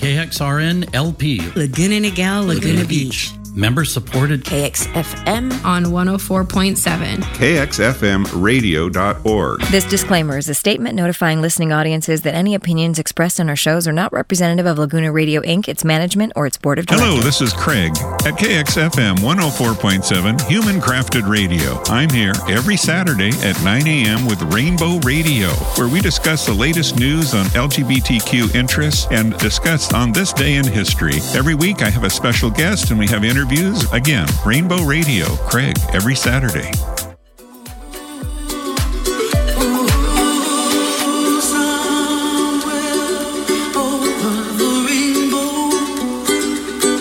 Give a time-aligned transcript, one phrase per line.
[0.00, 1.40] KXRN LP.
[1.54, 3.32] Laguna Niguel, Laguna, Laguna Beach.
[3.32, 3.39] Beach.
[3.54, 7.16] Member supported KXFM on 104.7.
[7.16, 9.60] KXFMradio.org.
[9.72, 13.88] This disclaimer is a statement notifying listening audiences that any opinions expressed on our shows
[13.88, 17.08] are not representative of Laguna Radio Inc., its management, or its board of directors.
[17.08, 17.90] Hello, this is Craig
[18.24, 21.82] at KXFM 104.7 Human Crafted Radio.
[21.86, 24.26] I'm here every Saturday at 9 a.m.
[24.26, 30.12] with Rainbow Radio, where we discuss the latest news on LGBTQ interests and discuss on
[30.12, 31.18] this day in history.
[31.34, 33.90] Every week I have a special guest and we have interviews interviews.
[33.92, 36.70] Again, Rainbow Radio, Craig, every Saturday.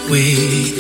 [0.10, 0.79] We.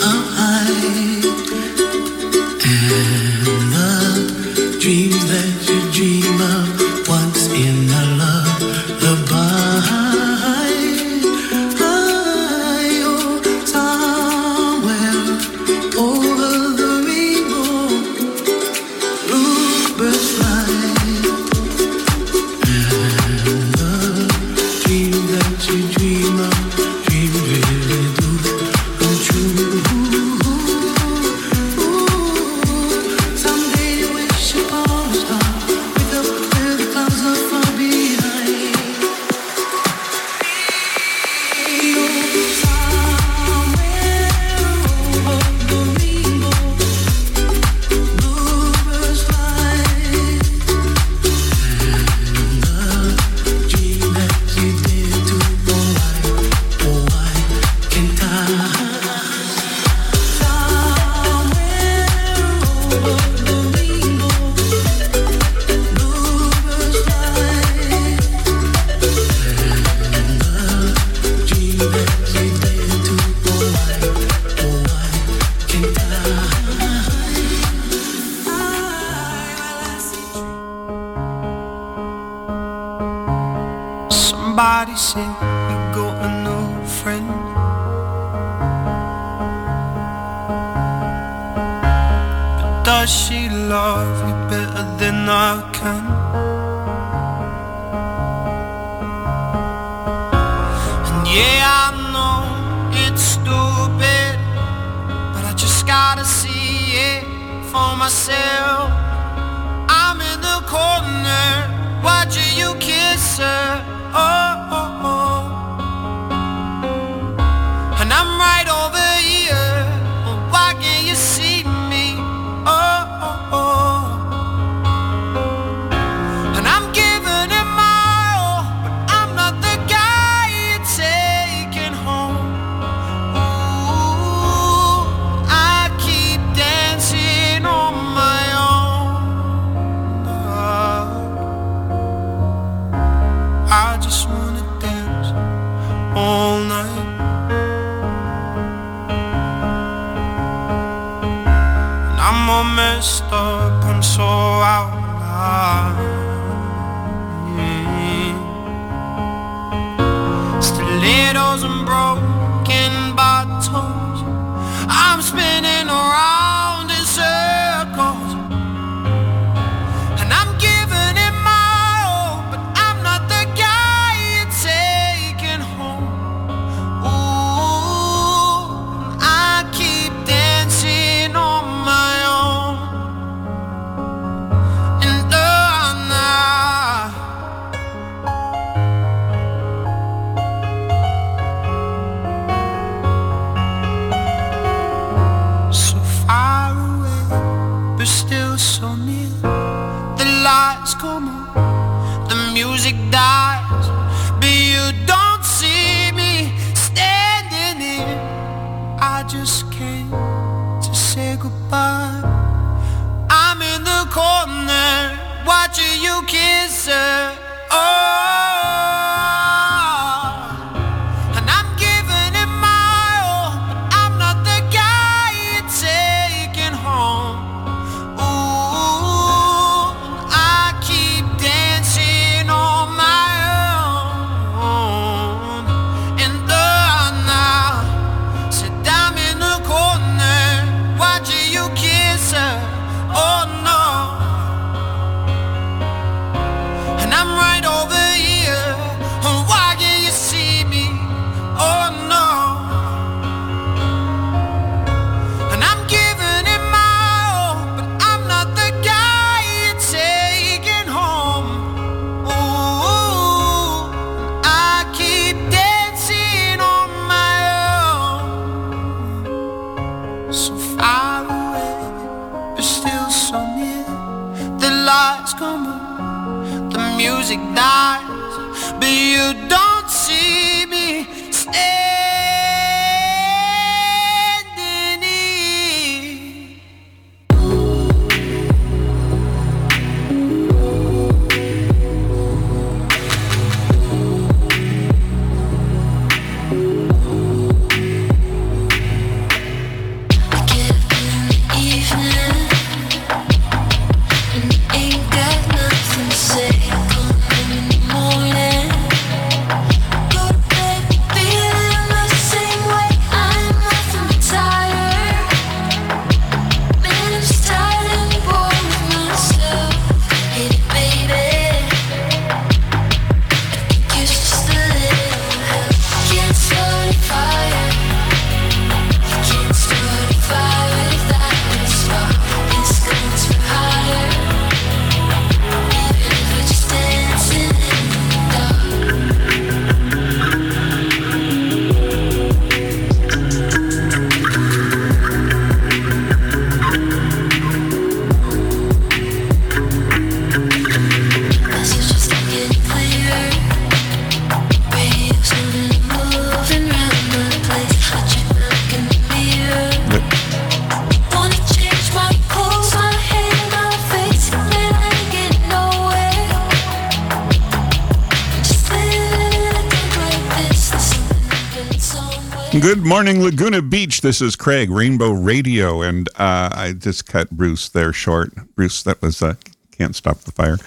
[372.61, 374.01] Good morning, Laguna Beach.
[374.01, 378.33] This is Craig, Rainbow Radio, and uh, I just cut Bruce there short.
[378.55, 379.35] Bruce, that was uh,
[379.71, 380.57] can't stop the fire.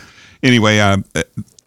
[0.43, 0.99] Anyway, uh,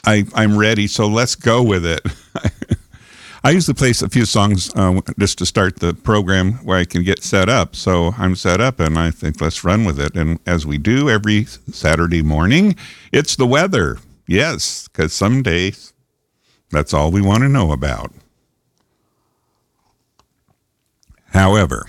[0.04, 2.02] I I'm ready, so let's go with it.
[3.44, 7.04] I usually play a few songs uh, just to start the program where I can
[7.04, 7.76] get set up.
[7.76, 10.16] So I'm set up, and I think let's run with it.
[10.16, 12.76] And as we do every Saturday morning,
[13.12, 14.00] it's the weather.
[14.28, 15.94] Yes, because some days
[16.72, 18.12] that's all we want to know about.
[21.36, 21.86] However,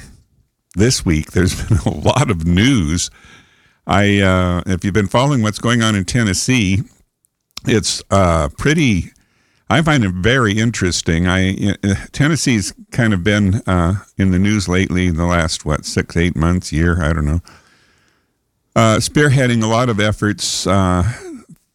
[0.75, 3.11] this week there's been a lot of news.
[3.87, 6.83] I, uh, if you've been following what's going on in Tennessee,
[7.65, 9.13] it's uh, pretty.
[9.71, 11.29] I find it very interesting.
[11.29, 15.85] I uh, Tennessee's kind of been uh, in the news lately in the last what
[15.85, 17.01] six, eight months, year.
[17.01, 17.41] I don't know.
[18.75, 21.05] Uh, spearheading a lot of efforts, uh,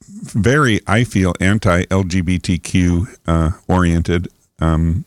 [0.09, 4.27] very I feel anti-LGBTQ uh, oriented,
[4.59, 5.05] um,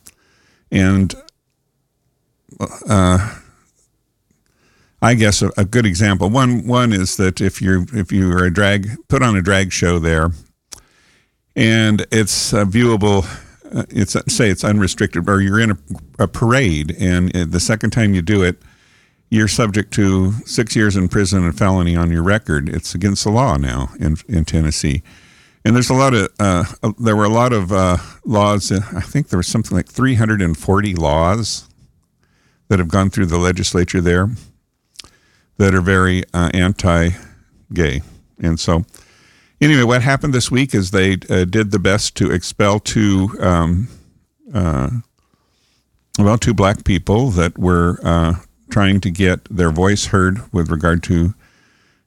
[0.72, 1.14] and
[2.88, 3.38] uh,
[5.02, 6.30] I guess a, a, good example.
[6.30, 9.72] One one is that if you're if you are a drag put on a drag
[9.72, 10.30] show there,
[11.54, 13.24] and it's uh, viewable.
[13.74, 15.78] Uh, it's say it's unrestricted, or you're in a,
[16.20, 18.62] a parade, and the second time you do it,
[19.30, 22.68] you're subject to six years in prison and felony on your record.
[22.68, 25.02] It's against the law now in in Tennessee.
[25.66, 26.64] And there's a lot of uh,
[26.98, 28.70] there were a lot of uh, laws.
[28.70, 31.68] I think there was something like 340 laws
[32.74, 34.28] that have gone through the legislature there
[35.58, 38.02] that are very uh, anti-gay,
[38.40, 38.84] and so
[39.60, 43.86] anyway, what happened this week is they uh, did the best to expel two, um,
[44.52, 44.90] uh,
[46.18, 48.34] well, two black people that were uh,
[48.70, 51.32] trying to get their voice heard with regard to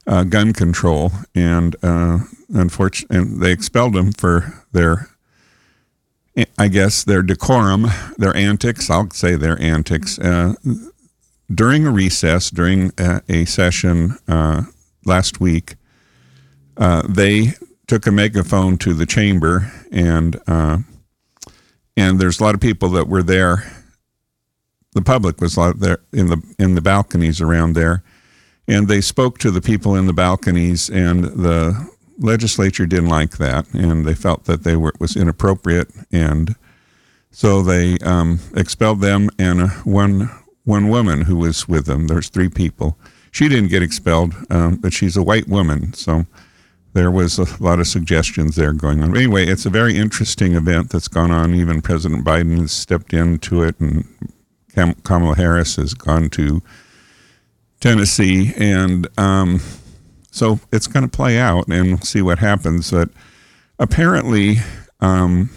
[0.05, 2.17] uh, gun control, and uh,
[2.49, 5.07] unfortunately, they expelled them for their
[6.57, 10.53] I guess their decorum, their antics, I'll say their antics, uh,
[11.53, 14.63] during a recess, during a, a session uh,
[15.05, 15.75] last week,
[16.75, 17.53] uh, they
[17.87, 20.79] took a megaphone to the chamber, and uh,
[21.95, 23.71] and there's a lot of people that were there.
[24.93, 28.03] The public was there in the in the balconies around there,
[28.67, 33.71] and they spoke to the people in the balconies, and the legislature didn't like that,
[33.73, 36.55] and they felt that they were it was inappropriate, and
[37.31, 40.29] so they um, expelled them and one
[40.63, 42.07] one woman who was with them.
[42.07, 42.97] There's three people.
[43.31, 46.25] She didn't get expelled, um, but she's a white woman, so
[46.93, 49.15] there was a lot of suggestions there going on.
[49.15, 51.53] Anyway, it's a very interesting event that's gone on.
[51.53, 54.05] Even President Biden has stepped into it, and
[55.03, 56.61] Kamala Harris has gone to
[57.79, 59.61] Tennessee, and um,
[60.37, 62.91] so it's going to play out and we'll see what happens.
[62.91, 63.09] But
[63.79, 64.57] apparently,
[64.99, 65.49] um,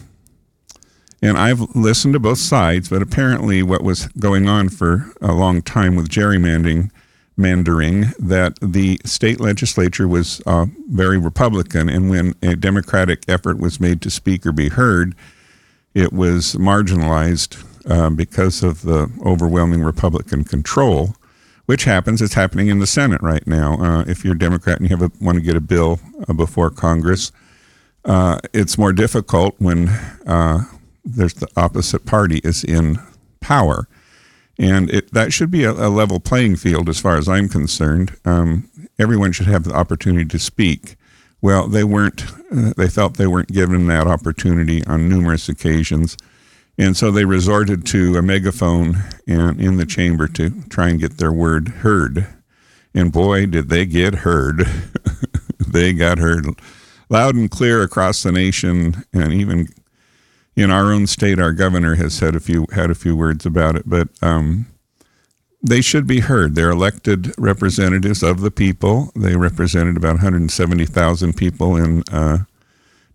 [1.23, 5.61] and I've listened to both sides, but apparently, what was going on for a long
[5.61, 6.91] time with gerrymandering,
[7.37, 13.81] mandering, that the state legislature was uh, very Republican, and when a Democratic effort was
[13.81, 15.15] made to speak or be heard,
[15.93, 21.15] it was marginalized uh, because of the overwhelming Republican control
[21.71, 22.21] which happens.
[22.21, 23.81] It's happening in the Senate right now.
[23.81, 26.69] Uh, if you're a Democrat and you a, want to get a bill uh, before
[26.69, 27.31] Congress,
[28.05, 29.89] uh, it's more difficult when
[30.27, 30.65] uh,
[31.05, 32.99] there's the opposite party is in
[33.39, 33.87] power,
[34.59, 38.17] and it, that should be a, a, level playing field as far as I'm concerned.
[38.25, 40.97] Um, everyone should have the opportunity to speak.
[41.41, 42.25] Well, they weren't.
[42.51, 46.17] Uh, they felt they weren't given that opportunity on numerous occasions.
[46.81, 51.19] And so they resorted to a megaphone in, in the chamber to try and get
[51.19, 52.27] their word heard.
[52.95, 54.65] And boy, did they get heard.
[55.69, 56.47] they got heard
[57.11, 59.05] loud and clear across the nation.
[59.13, 59.69] And even
[60.57, 63.77] in our own state, our governor has said a few, had a few words about
[63.77, 63.83] it.
[63.85, 64.67] But um,
[65.63, 66.55] they should be heard.
[66.55, 69.13] They're elected representatives of the people.
[69.15, 72.39] They represented about 170,000 people in uh,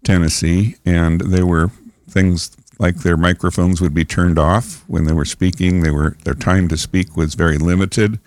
[0.04, 1.72] Tennessee, and they were
[2.08, 5.82] things like their microphones would be turned off when they were speaking.
[5.82, 8.20] They were their time to speak was very limited,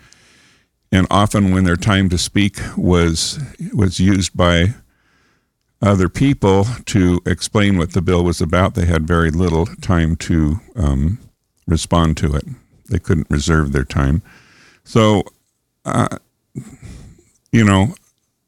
[0.91, 3.39] and often when their time to speak was
[3.73, 4.75] was used by
[5.81, 10.59] other people to explain what the bill was about, they had very little time to
[10.75, 11.19] um,
[11.67, 12.43] respond to it.
[12.89, 14.21] They couldn't reserve their time.
[14.83, 15.23] So,
[15.85, 16.17] uh,
[17.51, 17.95] you know,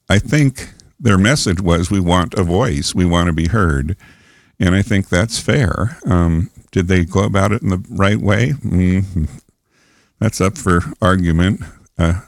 [0.09, 3.95] I think their message was we want a voice, we want to be heard
[4.61, 5.97] and I think that's fair.
[6.05, 8.49] Um, did they go about it in the right way?
[8.51, 9.25] Mm-hmm.
[10.19, 11.61] That's up for argument.
[11.97, 12.21] Uh,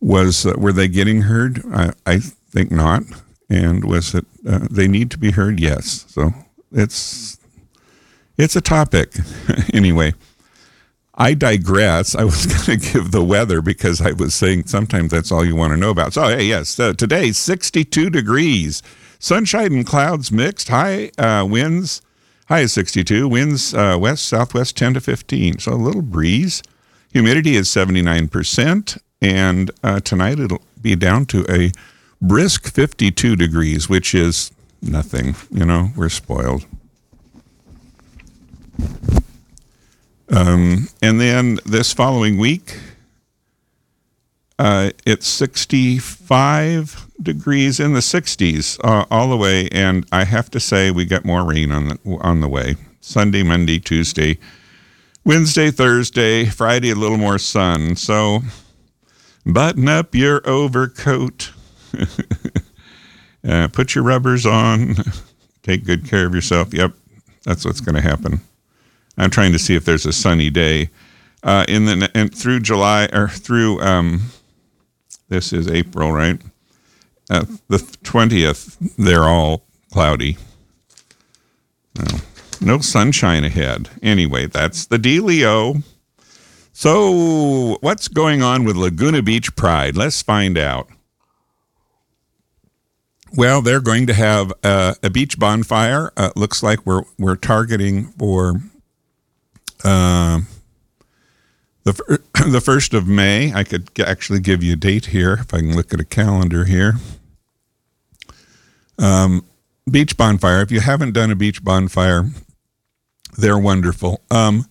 [0.00, 1.62] was uh, were they getting heard?
[1.72, 3.04] I, I, think not.
[3.48, 5.60] And was it uh, they need to be heard?
[5.60, 6.04] Yes.
[6.08, 6.32] So
[6.72, 7.38] it's
[8.36, 9.14] it's a topic
[9.72, 10.14] anyway.
[11.14, 12.16] I digress.
[12.16, 15.54] I was going to give the weather because I was saying sometimes that's all you
[15.54, 16.14] want to know about.
[16.14, 18.82] So, hey, yes, uh, today 62 degrees,
[19.20, 22.02] sunshine and clouds mixed, high uh, winds,
[22.48, 25.60] high is 62, winds uh, west southwest 10 to 15.
[25.60, 26.64] So a little breeze.
[27.12, 31.72] Humidity is 79%, and uh, tonight it'll be down to a
[32.20, 34.50] brisk 52 degrees, which is
[34.80, 35.34] nothing.
[35.50, 36.66] You know, we're spoiled.
[40.32, 42.78] Um, and then this following week,
[44.60, 50.60] uh, it's 65 degrees in the 60s uh, all the way, and I have to
[50.60, 52.76] say we get more rain on the on the way.
[53.00, 54.38] Sunday, Monday, Tuesday,
[55.24, 57.96] Wednesday, Thursday, Friday, a little more sun.
[57.96, 58.40] So
[59.46, 61.52] button up your overcoat,
[63.48, 64.96] uh, put your rubbers on,
[65.62, 66.74] take good care of yourself.
[66.74, 66.92] Yep,
[67.44, 68.42] that's what's going to happen.
[69.16, 70.90] I'm trying to see if there's a sunny day
[71.42, 74.30] uh, in the and through July or through um,
[75.30, 76.38] this is April, right?
[77.30, 80.36] Uh, the twentieth, they're all cloudy.
[81.96, 82.18] No,
[82.60, 83.88] no sunshine ahead.
[84.02, 85.82] Anyway, that's the dealio.
[86.72, 89.96] So, what's going on with Laguna Beach Pride?
[89.96, 90.88] Let's find out.
[93.36, 96.12] Well, they're going to have uh, a beach bonfire.
[96.16, 98.60] Uh, looks like we're we're targeting for
[99.84, 100.40] uh,
[101.96, 102.20] the
[102.50, 103.52] the first of May.
[103.52, 106.64] I could actually give you a date here if I can look at a calendar
[106.64, 106.94] here.
[108.98, 109.44] Um,
[109.90, 110.62] beach bonfire.
[110.62, 112.26] If you haven't done a beach bonfire,
[113.36, 114.20] they're wonderful.
[114.30, 114.66] Um,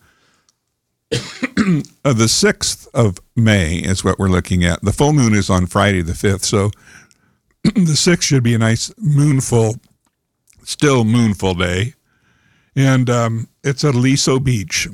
[1.11, 4.81] uh, the sixth of May is what we're looking at.
[4.81, 6.71] The full moon is on Friday the fifth, so
[7.63, 9.77] the sixth should be a nice moonful,
[10.63, 11.95] still moonful day,
[12.75, 14.87] and um, it's at Aliso Beach,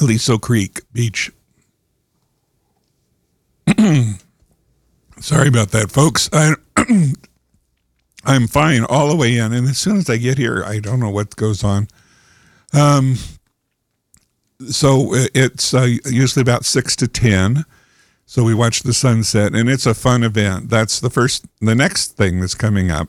[0.00, 1.30] Aliso Creek Beach.
[5.20, 6.28] Sorry about that, folks.
[6.32, 6.54] I
[8.24, 11.00] I'm fine all the way in, and as soon as I get here, I don't
[11.00, 11.88] know what goes on.
[12.72, 13.16] Um,
[14.68, 17.64] so it's uh, usually about six to ten.
[18.26, 20.70] So we watch the sunset, and it's a fun event.
[20.70, 23.08] That's the first, the next thing that's coming up.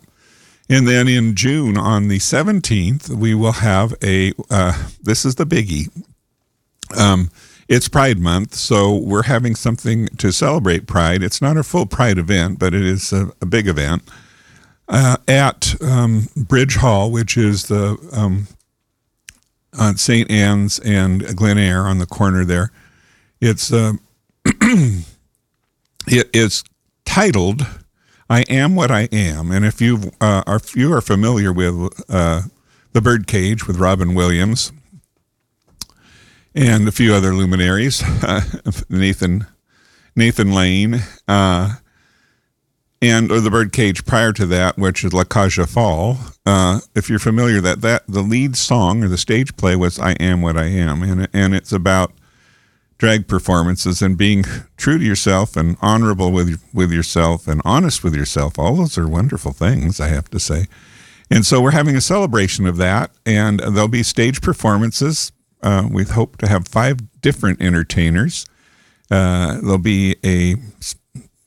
[0.70, 5.46] And then in June on the 17th, we will have a, uh, this is the
[5.46, 5.90] biggie.
[6.98, 7.30] Um,
[7.68, 11.24] it's Pride Month, so we're having something to celebrate Pride.
[11.24, 14.04] It's not a full Pride event, but it is a, a big event
[14.88, 18.48] uh, at um, Bridge Hall, which is the um,
[19.78, 20.30] on St.
[20.30, 22.72] Ann's and Glenneyre on the corner there.
[23.42, 23.94] It's uh,
[24.46, 25.04] it
[26.34, 26.63] is
[27.06, 27.66] titled
[28.30, 32.04] "I Am What I Am," and if you uh, are if you are familiar with
[32.10, 32.44] uh,
[32.92, 34.72] the Birdcage with Robin Williams
[36.55, 38.03] and a few other luminaries,
[38.89, 39.48] Nathan
[40.15, 41.01] Nathan Lane.
[41.27, 41.75] Uh,
[43.03, 46.17] and or the Birdcage prior to that, which is La aux Folles.
[46.45, 50.13] Uh, if you're familiar, that that the lead song or the stage play was "I
[50.13, 52.13] Am What I Am," and and it's about
[52.98, 54.45] drag performances and being
[54.77, 58.57] true to yourself and honorable with with yourself and honest with yourself.
[58.57, 60.67] All those are wonderful things, I have to say.
[61.29, 65.33] And so we're having a celebration of that, and there'll be stage performances.
[65.63, 68.46] Uh, we hope to have five different entertainers.
[69.10, 70.55] Uh, there'll be a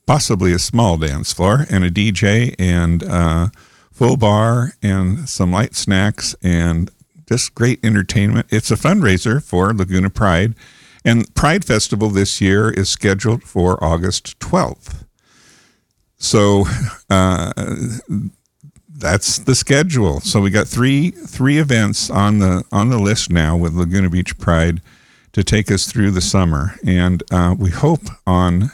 [0.05, 3.49] possibly a small dance floor and a DJ and uh,
[3.91, 6.89] full bar and some light snacks and
[7.27, 8.47] just great entertainment.
[8.49, 10.55] It's a fundraiser for Laguna Pride.
[11.03, 15.05] And Pride Festival this year is scheduled for August 12th.
[16.17, 16.65] So
[17.09, 17.53] uh,
[18.97, 20.19] that's the schedule.
[20.21, 24.37] So we got three three events on the on the list now with Laguna Beach
[24.37, 24.81] Pride
[25.33, 28.71] to take us through the summer, and uh, we hope on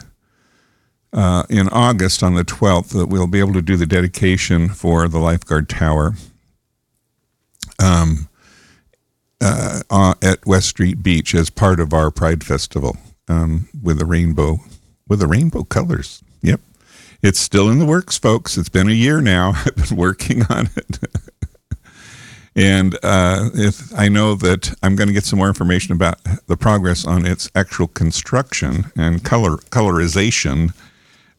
[1.12, 5.06] uh, in August on the 12th that we'll be able to do the dedication for
[5.06, 6.14] the lifeguard tower
[7.78, 8.28] um,
[9.40, 12.96] uh, uh, at West Street Beach as part of our Pride Festival
[13.28, 14.58] um, with the rainbow
[15.06, 16.22] with the rainbow colors.
[16.42, 16.60] Yep,
[17.24, 18.58] it's still in the works, folks.
[18.58, 19.54] It's been a year now.
[19.66, 20.98] I've been working on it.
[22.56, 26.56] And uh, if I know that I'm going to get some more information about the
[26.56, 30.72] progress on its actual construction and color colorization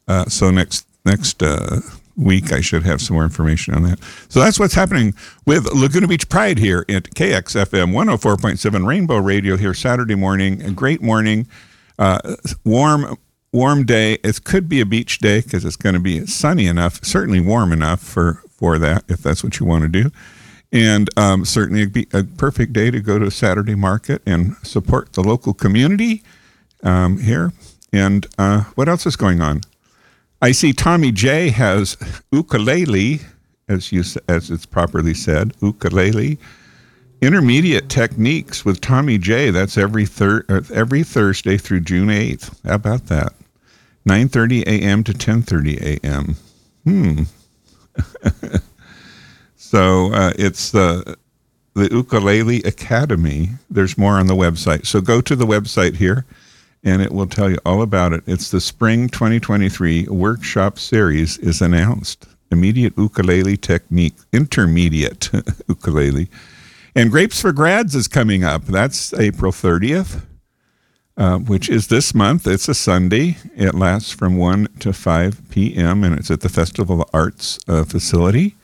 [0.08, 1.80] uh, so next next uh,
[2.16, 3.98] week, I should have some more information on that.
[4.28, 5.14] So that's what's happening
[5.46, 10.62] with Laguna Beach Pride here at KXFM 104.7 Rainbow Radio here Saturday morning.
[10.62, 11.46] A great morning,
[11.98, 13.16] uh, warm
[13.52, 14.14] warm day.
[14.24, 17.72] It could be a beach day because it's going to be sunny enough, certainly warm
[17.72, 20.10] enough for for that if that's what you want to do.
[20.72, 25.12] And um, certainly it'd be a perfect day to go to Saturday market and support
[25.12, 26.22] the local community
[26.82, 27.52] um, here.
[27.92, 29.62] And uh, what else is going on?
[30.42, 31.96] I see Tommy J has
[32.30, 33.20] ukulele,
[33.68, 36.38] as you as it's properly said, ukulele.
[37.22, 39.50] Intermediate techniques with Tommy J.
[39.50, 42.60] That's every thir- uh, every Thursday through June eighth.
[42.64, 43.32] How about that?
[44.04, 45.02] Nine thirty a.m.
[45.04, 46.36] to ten thirty a.m.
[46.84, 47.22] Hmm.
[49.56, 51.16] so uh, it's the
[51.74, 53.50] the Ukulele Academy.
[53.70, 54.86] There's more on the website.
[54.86, 56.24] So go to the website here
[56.84, 58.22] and it will tell you all about it.
[58.26, 62.26] It's the Spring 2023 Workshop Series is announced.
[62.52, 65.30] Immediate ukulele technique, intermediate
[65.68, 66.28] ukulele.
[66.96, 68.64] And Grapes for Grads is coming up.
[68.64, 70.22] That's April 30th,
[71.18, 72.46] uh, which is this month.
[72.46, 73.36] It's a Sunday.
[73.54, 77.84] It lasts from 1 to 5 p.m., and it's at the Festival of Arts uh,
[77.84, 78.54] facility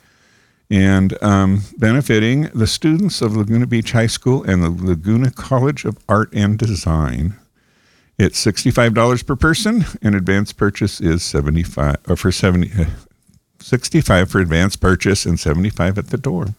[0.67, 5.99] and um, benefiting the students of Laguna Beach High School and the Laguna College of
[6.09, 7.35] Art and Design.
[8.17, 12.87] It's $65 per person, and advance purchase is 75 or for 70
[13.59, 16.55] 65 for advance purchase and 75 at the door.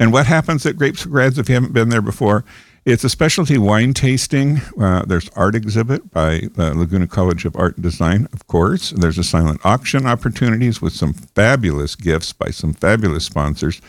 [0.00, 2.44] And what happens at Grapes for Grads if you haven't been there before?
[2.84, 4.60] It's a specialty wine tasting.
[4.80, 8.90] Uh, there's art exhibit by uh, Laguna College of Art and Design, of course.
[8.90, 13.80] There's a silent auction opportunities with some fabulous gifts by some fabulous sponsors,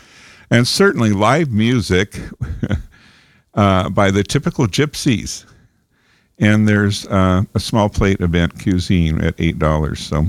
[0.52, 2.20] and certainly live music
[3.56, 5.46] uh, by the typical gypsies
[6.42, 10.00] and there's uh, a small plate event cuisine at eight dollars.
[10.00, 10.26] So,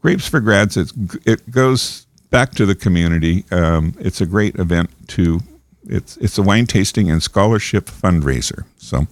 [0.00, 0.76] grapes for grads.
[0.76, 3.44] it goes back to the community.
[3.50, 5.40] Um, it's a great event to.
[5.86, 8.64] It's it's a wine tasting and scholarship fundraiser.
[8.76, 9.06] So,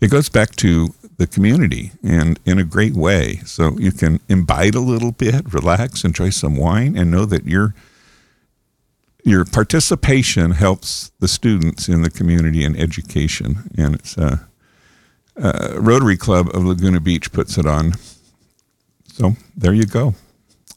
[0.00, 3.36] it goes back to the community and in a great way.
[3.44, 7.74] So you can imbibe a little bit, relax, enjoy some wine, and know that your
[9.22, 13.70] your participation helps the students in the community and education.
[13.76, 14.38] And it's uh,
[15.36, 17.92] uh, Rotary Club of Laguna Beach puts it on.
[19.12, 20.14] So there you go.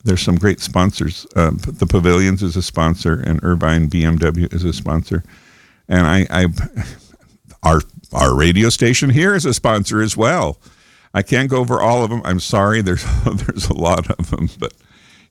[0.03, 1.25] There's some great sponsors.
[1.35, 5.23] Uh, the Pavilions is a sponsor, and Irvine BMW is a sponsor.
[5.87, 6.45] And I, I,
[7.63, 10.57] our our radio station here is a sponsor as well.
[11.13, 12.21] I can't go over all of them.
[12.25, 12.81] I'm sorry.
[12.81, 14.73] There's there's a lot of them, but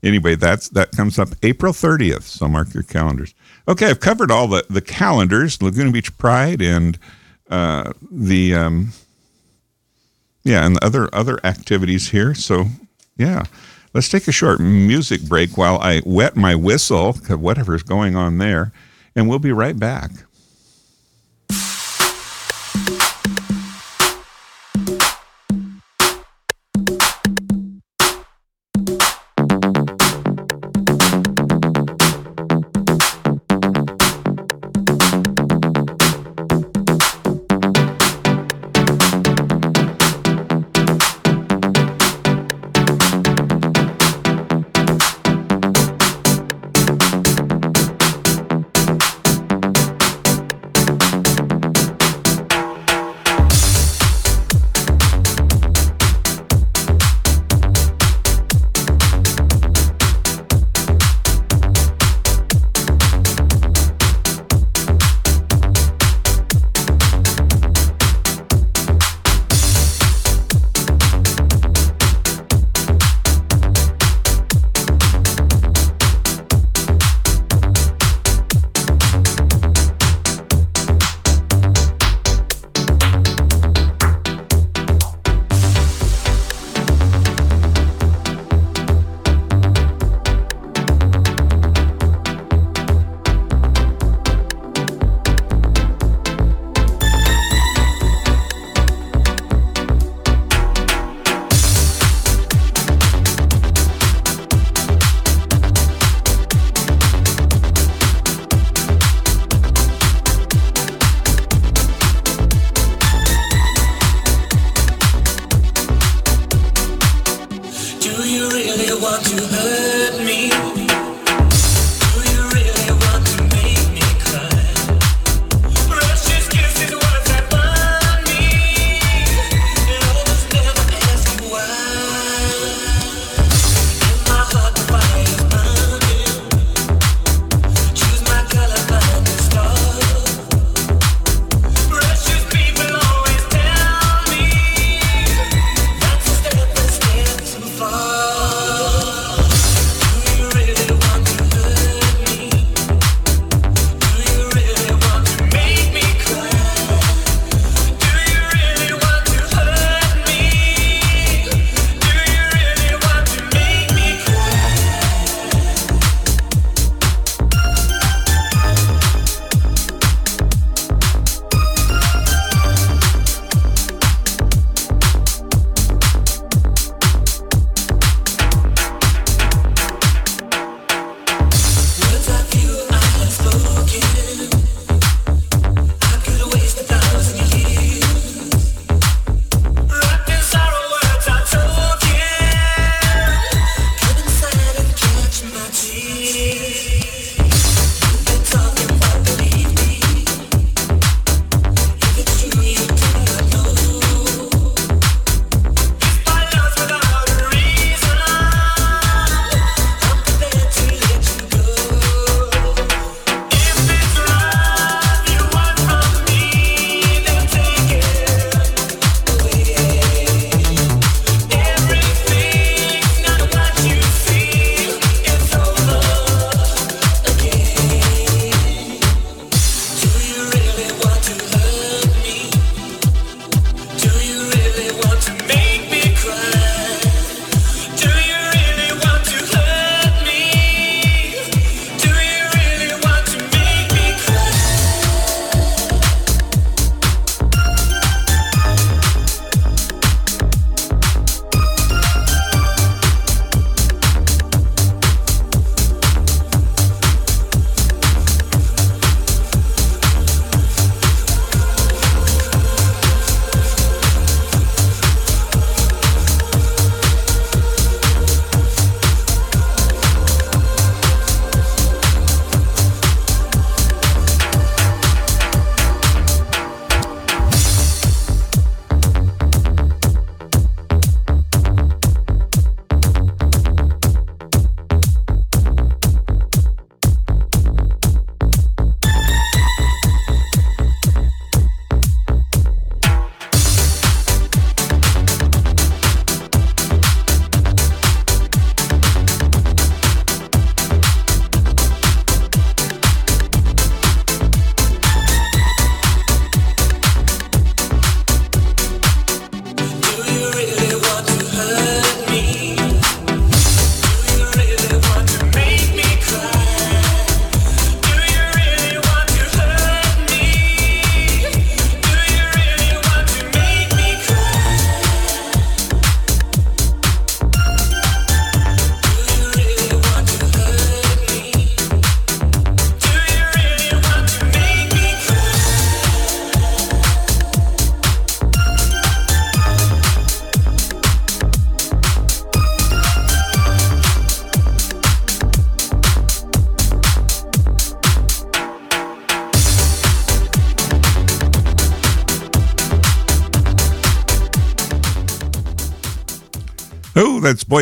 [0.02, 2.22] anyway, that's that comes up April 30th.
[2.22, 3.34] So mark your calendars.
[3.68, 5.60] Okay, I've covered all the the calendars.
[5.60, 6.98] Laguna Beach Pride and
[7.50, 8.92] uh, the um,
[10.44, 12.34] yeah, and other other activities here.
[12.34, 12.66] So,
[13.16, 13.44] yeah,
[13.94, 18.72] let's take a short music break while I wet my whistle, whatever's going on there,
[19.14, 20.10] and we'll be right back.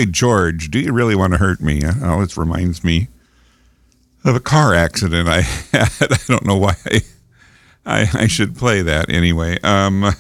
[0.01, 0.71] Boy George.
[0.71, 1.83] Do you really want to hurt me?
[1.83, 3.09] It always reminds me
[4.25, 5.41] of a car accident I
[5.73, 5.91] had.
[6.01, 6.75] I don't know why
[7.85, 9.59] I, I, should play that anyway.
[9.63, 10.11] Um,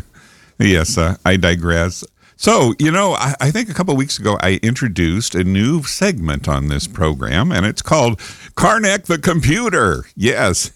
[0.60, 2.04] yes, uh, I digress.
[2.36, 6.48] So, you know, I, I think a couple weeks ago I introduced a new segment
[6.48, 8.20] on this program, and it's called
[8.54, 10.04] Carnac the Computer.
[10.14, 10.70] Yes.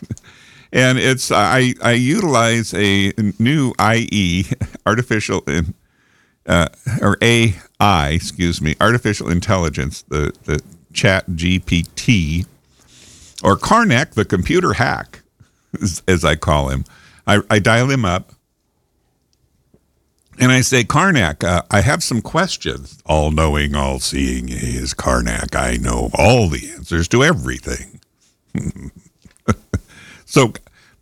[0.70, 4.44] and it's I, I utilize a new IE,
[4.84, 5.44] artificial
[6.46, 6.68] uh,
[7.02, 10.60] or AI, excuse me, artificial intelligence, the, the
[10.92, 12.46] ChatGPT,
[13.42, 15.22] or Karnak, the computer hack,
[15.80, 16.84] as, as I call him.
[17.26, 18.32] I, I dial him up
[20.38, 22.98] and I say, Karnak, uh, I have some questions.
[23.06, 25.56] All knowing, all seeing is Karnak.
[25.56, 28.00] I know all the answers to everything.
[30.26, 30.52] so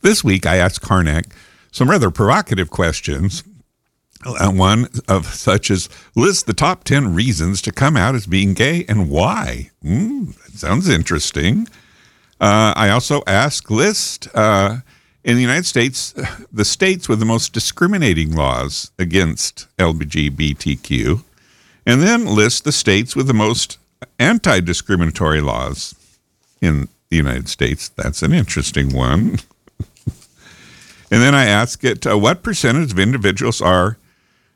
[0.02, 1.32] this week I asked Karnak
[1.72, 3.42] some rather provocative questions.
[4.26, 8.54] Uh, one of such as list the top 10 reasons to come out as being
[8.54, 9.70] gay and why.
[9.84, 11.68] Mm, sounds interesting.
[12.40, 14.78] Uh, I also asked list uh,
[15.24, 16.14] in the United States,
[16.52, 21.22] the states with the most discriminating laws against LGBTQ,
[21.86, 23.78] and then list the states with the most
[24.18, 25.94] anti discriminatory laws
[26.60, 27.88] in the United States.
[27.88, 29.38] That's an interesting one.
[31.10, 33.98] and then I ask it uh, what percentage of individuals are,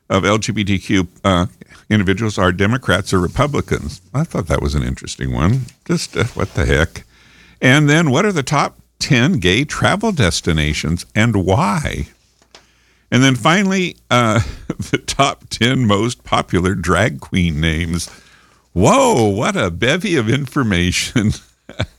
[0.09, 1.45] of LGBTQ uh,
[1.89, 4.01] individuals are Democrats or Republicans?
[4.13, 5.61] I thought that was an interesting one.
[5.85, 7.03] Just uh, what the heck.
[7.61, 12.07] And then what are the top 10 gay travel destinations and why.
[13.11, 14.41] And then finally, uh,
[14.91, 18.09] the top 10 most popular drag queen names.
[18.73, 21.31] Whoa, what a bevy of information.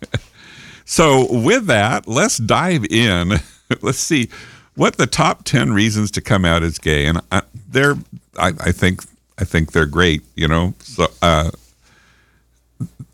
[0.84, 3.40] so, with that, let's dive in.
[3.82, 4.28] let's see
[4.74, 7.06] what the top 10 reasons to come out as gay.
[7.06, 7.96] And I, they're,
[8.38, 9.02] I, I think,
[9.38, 10.74] I think they're great, you know.
[10.80, 11.50] So, uh,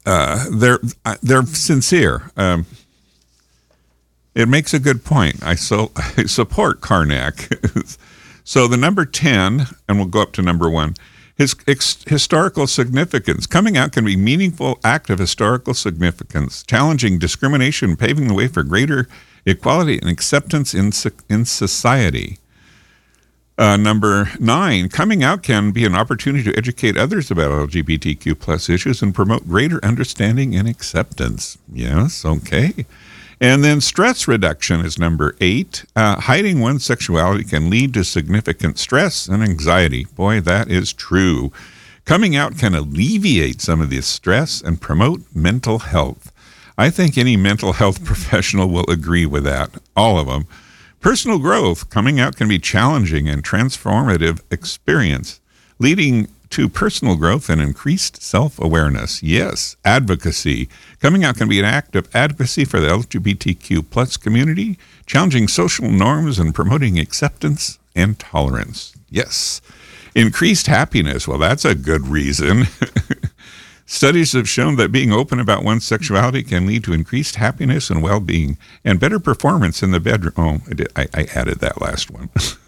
[0.04, 2.30] uh, they're uh, they're sincere.
[2.36, 2.66] Um,
[4.36, 5.42] it makes a good point.
[5.42, 7.48] I, so, I support Carnac.
[8.44, 10.94] so the number 10, and we'll go up to number one,
[11.36, 13.46] his ex- historical significance.
[13.46, 18.48] Coming out can be a meaningful act of historical significance, challenging discrimination, paving the way
[18.48, 19.06] for greater
[19.44, 20.92] equality and acceptance in,
[21.28, 22.38] in society.
[23.58, 28.68] Uh, number nine, coming out can be an opportunity to educate others about LGBTQ plus
[28.68, 31.56] issues and promote greater understanding and acceptance.
[31.72, 32.84] Yes, okay.
[33.40, 35.84] And then stress reduction is number eight.
[35.94, 40.06] Uh, hiding one's sexuality can lead to significant stress and anxiety.
[40.16, 41.52] Boy, that is true.
[42.06, 46.32] Coming out can alleviate some of this stress and promote mental health.
[46.78, 50.46] I think any mental health professional will agree with that, all of them.
[51.00, 55.40] Personal growth, coming out can be challenging and transformative experience,
[55.78, 59.22] leading to personal growth and increased self awareness.
[59.22, 60.68] Yes, advocacy.
[61.00, 65.90] Coming out can be an act of advocacy for the LGBTQ plus community, challenging social
[65.90, 68.94] norms and promoting acceptance and tolerance.
[69.10, 69.60] Yes.
[70.14, 71.28] Increased happiness.
[71.28, 72.64] Well, that's a good reason.
[73.86, 78.02] Studies have shown that being open about one's sexuality can lead to increased happiness and
[78.02, 80.34] well being and better performance in the bedroom.
[80.36, 82.30] Oh, I, did, I, I added that last one.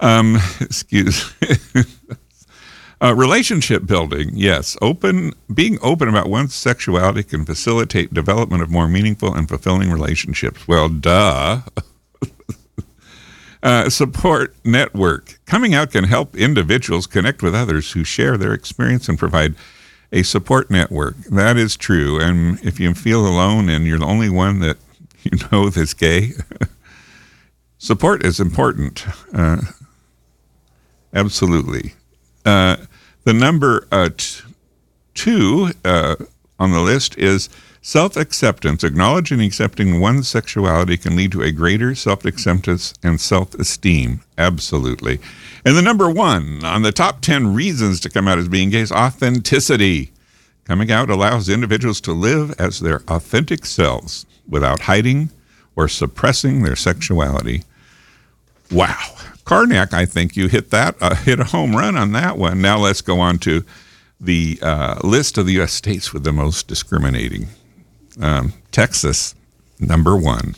[0.00, 1.32] Um, excuse.
[3.00, 4.76] uh, relationship building, yes.
[4.82, 10.66] Open, being open about one's sexuality can facilitate development of more meaningful and fulfilling relationships.
[10.66, 11.60] Well, duh.
[13.62, 15.38] uh, support network.
[15.46, 19.54] Coming out can help individuals connect with others who share their experience and provide
[20.12, 21.16] a support network.
[21.30, 22.18] That is true.
[22.20, 24.76] And if you feel alone and you're the only one that
[25.22, 26.32] you know that's gay,
[27.78, 29.04] support is important.
[29.32, 29.58] Uh,
[31.14, 31.94] Absolutely.
[32.44, 32.76] Uh,
[33.24, 34.42] the number uh, t-
[35.14, 36.16] two uh,
[36.58, 37.48] on the list is
[37.82, 38.84] self acceptance.
[38.84, 44.20] Acknowledging and accepting one's sexuality can lead to a greater self acceptance and self esteem.
[44.38, 45.18] Absolutely.
[45.64, 48.80] And the number one on the top 10 reasons to come out as being gay
[48.80, 50.12] is authenticity.
[50.64, 55.30] Coming out allows individuals to live as their authentic selves without hiding
[55.76, 57.64] or suppressing their sexuality.
[58.70, 59.16] Wow.
[59.50, 62.62] Carnac, I think you hit that, uh, hit a home run on that one.
[62.62, 63.64] Now let's go on to
[64.20, 65.72] the uh, list of the U.S.
[65.72, 67.48] states with the most discriminating.
[68.20, 69.34] Um, Texas,
[69.80, 70.54] number one.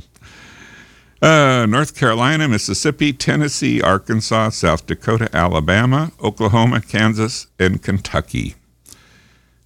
[1.22, 8.54] uh, North Carolina, Mississippi, Tennessee, Arkansas, South Dakota, Alabama, Oklahoma, Kansas, and Kentucky.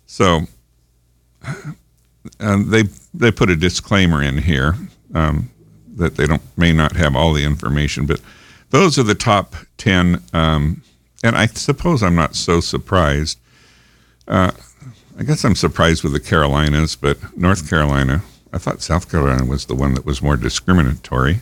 [0.07, 0.49] So
[2.41, 2.83] uh, they
[3.15, 4.75] they put a disclaimer in here.
[5.15, 5.51] Um,
[5.97, 8.21] that they don't may not have all the information, but
[8.71, 10.83] those are the top ten um,
[11.25, 13.39] and I suppose I'm not so surprised.
[14.29, 14.53] Uh,
[15.19, 19.65] I guess I'm surprised with the Carolinas, but North Carolina, I thought South Carolina was
[19.65, 21.41] the one that was more discriminatory.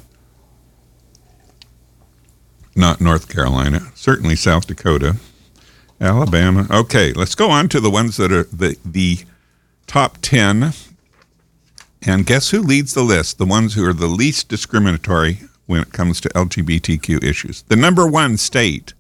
[2.77, 5.17] Not North Carolina, certainly South Dakota,
[6.01, 6.69] Alabama.
[6.71, 9.19] Okay, let's go on to the ones that are the, the
[9.89, 10.73] top 10.
[12.05, 13.39] And guess who leads the list?
[13.39, 17.63] The ones who are the least discriminatory when it comes to LGBTQ issues.
[17.63, 18.93] The number one state.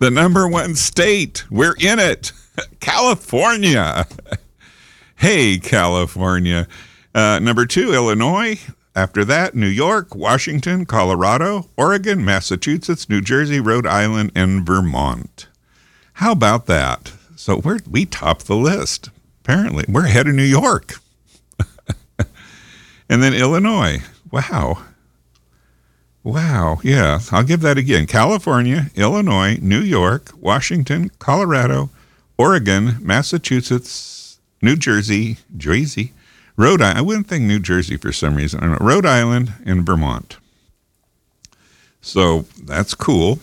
[0.00, 1.44] The number one state.
[1.50, 2.32] We're in it.
[2.80, 4.06] California.
[5.16, 6.66] hey, California.
[7.14, 8.58] Uh, number two, Illinois.
[8.96, 15.48] After that, New York, Washington, Colorado, Oregon, Massachusetts, New Jersey, Rhode Island, and Vermont.
[16.14, 17.12] How about that?
[17.36, 19.10] So we're, we top the list.
[19.44, 20.94] Apparently, we're ahead of New York.
[23.08, 24.02] And then Illinois.
[24.30, 24.84] Wow.
[26.22, 26.80] Wow.
[26.82, 28.06] Yeah, I'll give that again.
[28.06, 31.90] California, Illinois, New York, Washington, Colorado,
[32.36, 36.12] Oregon, Massachusetts, New Jersey, Jersey,
[36.56, 36.98] Rhode Island.
[36.98, 38.76] I wouldn't think New Jersey for some reason.
[38.80, 40.38] Rhode Island and Vermont.
[42.00, 43.38] So that's cool.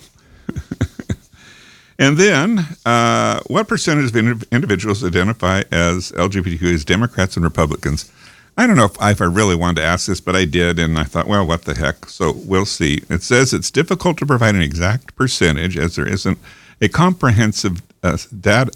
[1.99, 8.12] and then, uh, what percentage of individuals identify as LGBTQ as Democrats and Republicans?
[8.58, 10.78] I don't know if I, if I really wanted to ask this, but I did,
[10.78, 12.08] and I thought, well, what the heck?
[12.08, 13.02] So we'll see.
[13.10, 16.38] It says it's difficult to provide an exact percentage as there isn't
[16.80, 18.18] a comprehensive uh,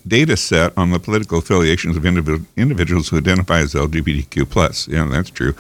[0.08, 4.88] data, set on the political affiliations of indiv- individuals who identify as LGBTQ plus.
[4.88, 5.54] Yeah, that's true.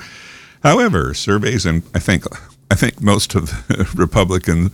[0.63, 2.23] However, surveys and I think
[2.71, 4.71] I think most of the Republican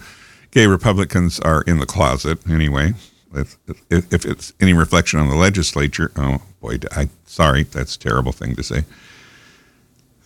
[0.51, 2.93] gay Republicans are in the closet anyway.
[3.35, 3.57] If,
[3.89, 8.31] if, if it's any reflection on the legislature, oh boy, I sorry, that's a terrible
[8.31, 8.83] thing to say.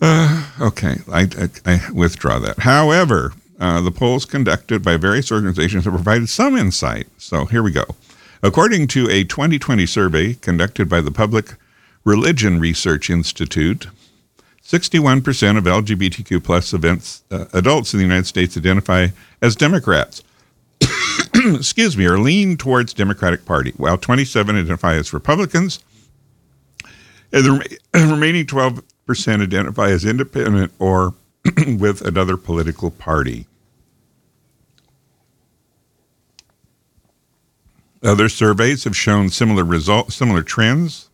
[0.01, 2.59] Uh, okay, I, I, I withdraw that.
[2.59, 7.07] However, uh, the polls conducted by various organizations have provided some insight.
[7.17, 7.85] So here we go.
[8.43, 11.55] According to a 2020 survey conducted by the Public
[12.03, 13.87] Religion Research Institute,
[14.63, 19.07] 61% of LGBTQ plus uh, adults in the United States identify
[19.41, 20.23] as Democrats.
[21.33, 25.79] Excuse me, or lean towards Democratic Party, while 27 identify as Republicans,
[27.31, 31.13] and the remaining 12% identify as independent or
[31.77, 33.47] with another political party.
[38.03, 41.09] Other surveys have shown similar results, similar trends.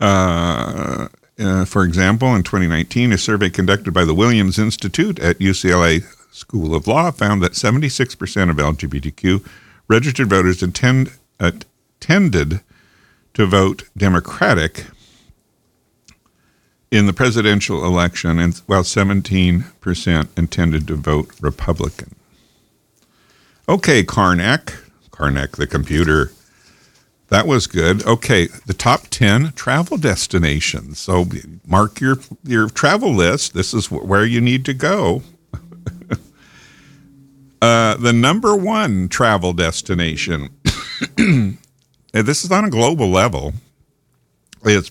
[0.00, 1.08] Uh,
[1.38, 6.02] uh, for example, in 2019, a survey conducted by the Williams Institute at UCLA
[6.34, 9.46] School of Law found that 76% of LGBTQ
[9.88, 11.52] registered voters intend, uh,
[11.98, 12.60] tended
[13.34, 14.86] to vote Democratic
[16.90, 22.14] in the presidential election, and while 17% intended to vote Republican.
[23.68, 26.32] Okay, Karnak, Karnak the computer.
[27.28, 28.04] That was good.
[28.04, 30.98] Okay, the top 10 travel destinations.
[30.98, 31.26] So
[31.64, 33.54] mark your your travel list.
[33.54, 35.22] This is where you need to go.
[37.62, 40.48] uh, the number one travel destination,
[42.12, 43.52] this is on a global level,
[44.64, 44.90] it's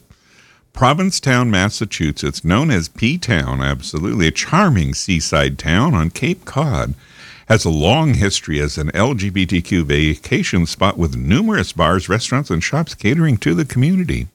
[0.80, 6.94] Provincetown, Massachusetts, known as P Town, absolutely a charming seaside town on Cape Cod,
[7.50, 12.96] has a long history as an LGBTQ vacation spot with numerous bars, restaurants, and shops
[12.96, 14.30] catering to the community.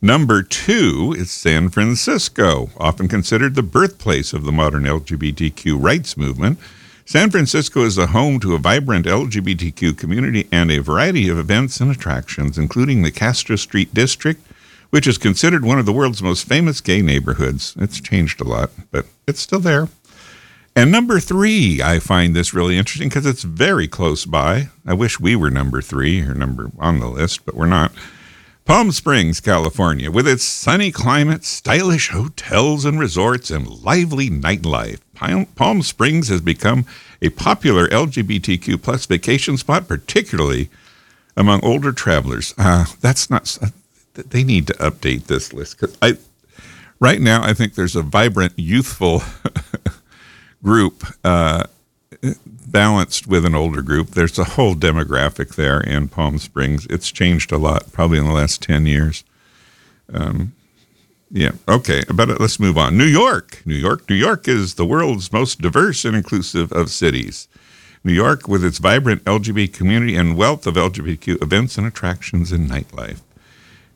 [0.00, 6.60] Number two is San Francisco, often considered the birthplace of the modern LGBTQ rights movement.
[7.04, 11.80] San Francisco is the home to a vibrant LGBTQ community and a variety of events
[11.80, 14.40] and attractions, including the Castro Street District,
[14.90, 17.74] which is considered one of the world's most famous gay neighborhoods.
[17.78, 19.88] It's changed a lot, but it's still there.
[20.76, 24.68] And number three, I find this really interesting because it's very close by.
[24.86, 27.92] I wish we were number three or number on the list, but we're not.
[28.66, 35.00] Palm Springs, California, with its sunny climate, stylish hotels and resorts, and lively nightlife.
[35.56, 36.86] Palm Springs has become
[37.20, 40.68] a popular LGBTQ plus vacation spot, particularly
[41.36, 42.54] among older travelers.
[42.56, 43.58] Uh, that's not
[44.14, 46.18] they need to update this list because I
[46.98, 49.22] right now I think there's a vibrant youthful
[50.62, 51.64] group uh,
[52.42, 54.08] balanced with an older group.
[54.10, 56.86] There's a whole demographic there in Palm Springs.
[56.90, 59.24] It's changed a lot, probably in the last ten years.
[60.12, 60.52] Um,
[61.30, 61.52] yeah.
[61.68, 62.02] Okay.
[62.12, 62.98] But let's move on.
[62.98, 63.62] New York.
[63.64, 64.08] New York.
[64.10, 67.46] New York is the world's most diverse and inclusive of cities.
[68.02, 72.68] New York, with its vibrant LGBT community and wealth of LGBTQ events and attractions and
[72.68, 73.20] nightlife.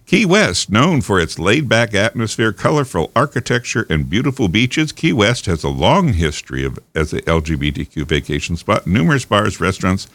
[0.07, 5.47] Key West, known for its laid back atmosphere, colorful architecture, and beautiful beaches, Key West
[5.47, 10.07] has a long history of as a LGBTQ vacation spot, numerous bars, restaurants,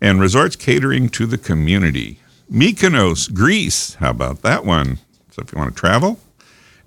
[0.00, 2.20] and resorts catering to the community.
[2.50, 4.98] Mykonos, Greece, how about that one?
[5.32, 6.20] So if you want to travel,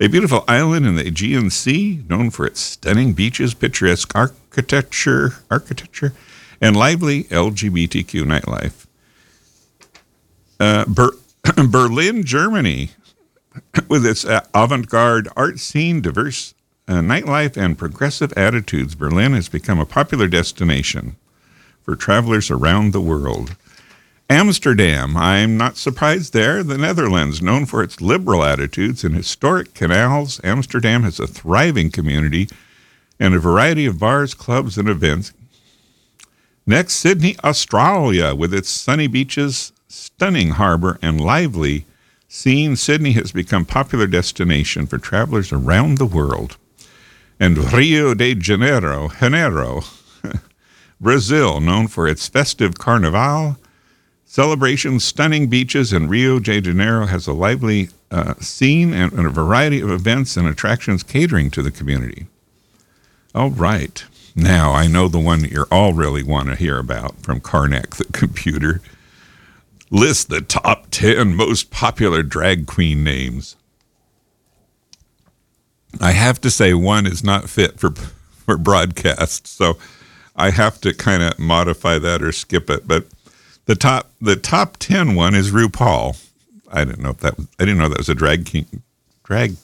[0.00, 6.14] a beautiful island in the Aegean Sea, known for its stunning beaches, picturesque architecture, architecture,
[6.58, 8.86] and lively LGBTQ nightlife.
[10.58, 10.86] Uh,
[11.70, 12.90] Berlin, Germany,
[13.88, 16.54] with its uh, avant-garde art scene, diverse
[16.88, 21.16] uh, nightlife, and progressive attitudes, Berlin has become a popular destination
[21.82, 23.56] for travelers around the world.
[24.28, 26.62] Amsterdam, I'm not surprised there.
[26.62, 32.48] The Netherlands, known for its liberal attitudes and historic canals, Amsterdam has a thriving community
[33.18, 35.32] and a variety of bars, clubs, and events.
[36.64, 41.84] Next, Sydney, Australia, with its sunny beaches, stunning harbor, and lively
[42.28, 46.56] scene, Sydney has become popular destination for travelers around the world.
[47.40, 49.82] And Rio de Janeiro, Janeiro,
[51.00, 53.56] Brazil, known for its festive carnival,
[54.24, 59.30] celebrations, stunning beaches, and Rio de Janeiro has a lively uh, scene and, and a
[59.30, 62.26] variety of events and attractions catering to the community.
[63.34, 64.04] All right.
[64.36, 67.96] Now, I know the one that you're all really want to hear about from Karnak
[67.96, 68.80] the computer.
[69.90, 73.56] List the top 10 most popular drag queen names.
[76.00, 77.90] I have to say one is not fit for
[78.46, 79.76] for broadcast, so
[80.34, 82.86] I have to kind of modify that or skip it.
[82.86, 83.06] But
[83.66, 86.24] the top the top 10 one is RuPaul.
[86.72, 88.82] I didn't know if that was, I didn't know that was a drag king
[89.24, 89.56] drag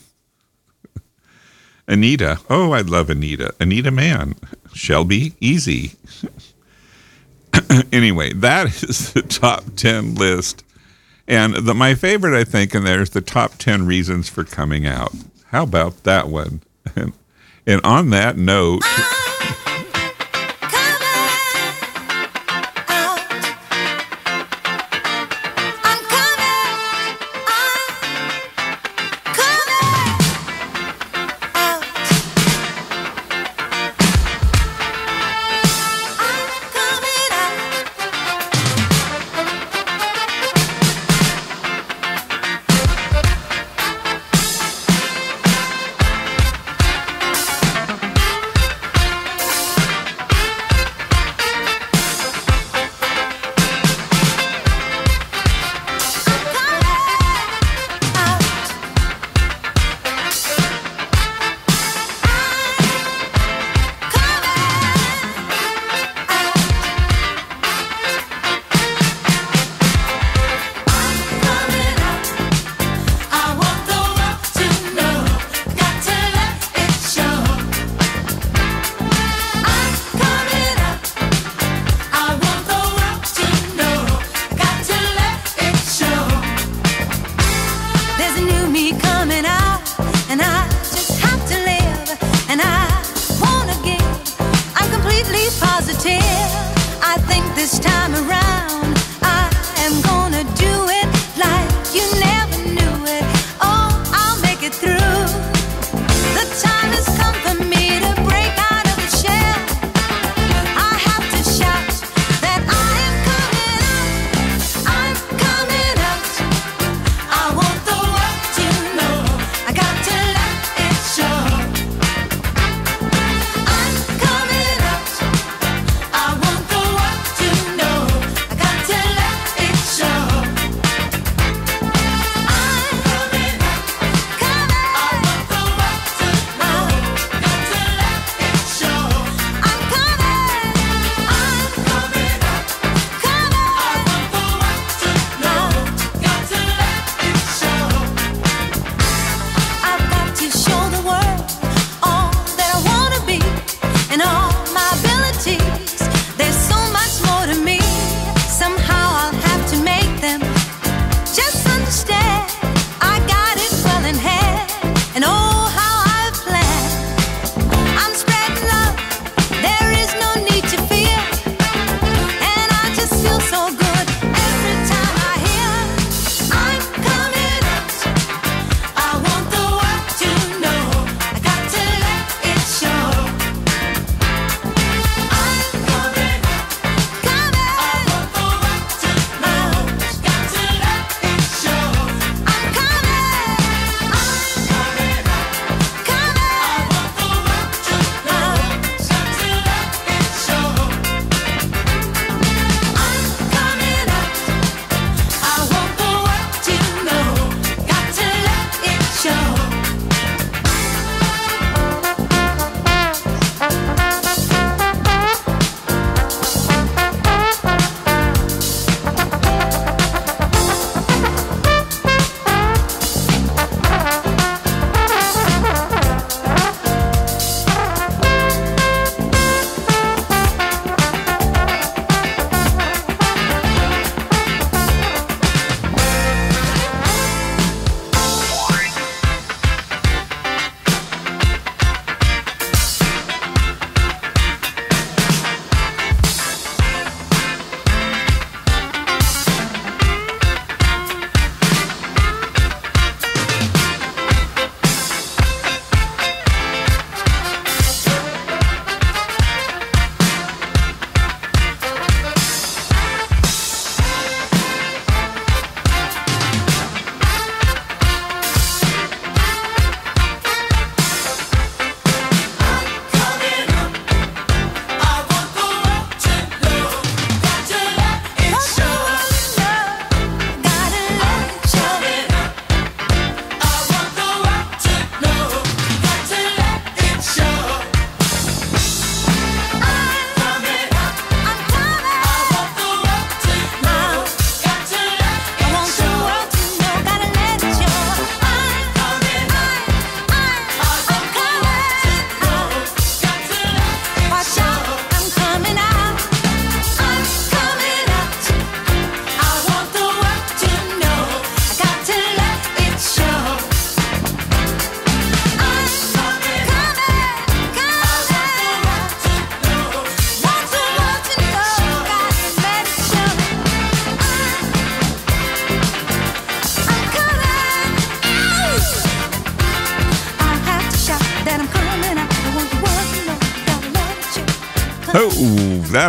[1.87, 2.39] Anita.
[2.49, 3.53] Oh, I love Anita.
[3.59, 4.35] Anita Man,
[4.73, 5.93] Shelby Easy.
[7.91, 10.63] anyway, that is the top 10 list.
[11.27, 14.85] And the, my favorite, I think, in there is the top 10 reasons for coming
[14.85, 15.13] out.
[15.47, 16.61] How about that one?
[16.95, 17.13] And,
[17.67, 18.83] and on that note.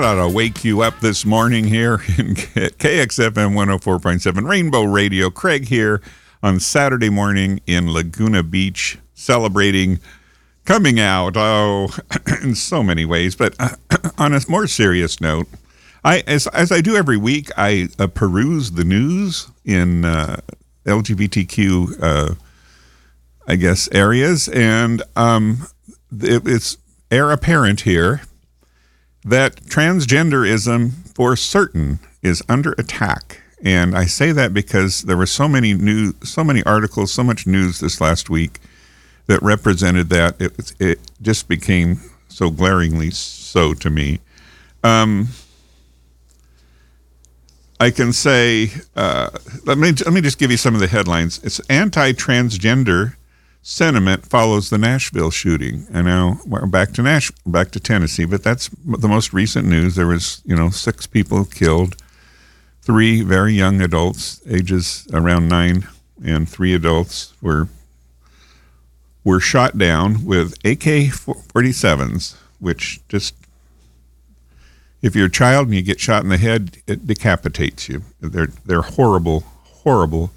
[0.01, 5.31] That ought to wake you up this morning here in KXFM 104.7 Rainbow Radio.
[5.31, 6.03] Craig here
[6.43, 9.99] on Saturday morning in Laguna Beach celebrating
[10.67, 11.33] coming out.
[11.35, 11.89] Oh,
[12.43, 13.37] in so many ways.
[13.37, 13.71] But uh,
[14.19, 15.47] on a more serious note,
[16.05, 20.43] I as, as I do every week, I uh, peruse the news in uh,
[20.85, 22.35] LGBTQ, uh,
[23.49, 24.47] I guess, areas.
[24.49, 25.69] And um,
[26.21, 26.77] it, it's
[27.11, 28.21] air apparent here
[29.27, 33.43] that transgenderism for certain is under attack.
[33.63, 37.47] And I say that because there were so many new, so many articles, so much
[37.47, 38.61] news this last week
[39.27, 40.41] that represented that.
[40.41, 44.21] It, it just became so glaringly so to me.
[44.85, 45.29] Um,
[47.81, 49.31] I can say, uh,
[49.65, 51.41] let me let me just give you some of the headlines.
[51.43, 53.17] It's anti-transgender
[53.69, 55.89] sentiment follows the Nashville shooting.
[55.93, 59.97] And now we're back to Nash, back to Tennessee, but that's the most recent news.
[59.97, 61.97] There was, you know, six people killed,
[62.81, 65.89] three very young adults, ages around nine,
[66.25, 67.69] and three adults were
[69.25, 73.35] were shot down with AK-47s, which just
[75.03, 78.03] if you're a child and you get shot in the head, it decapitates you.
[78.21, 80.31] They're they're horrible, horrible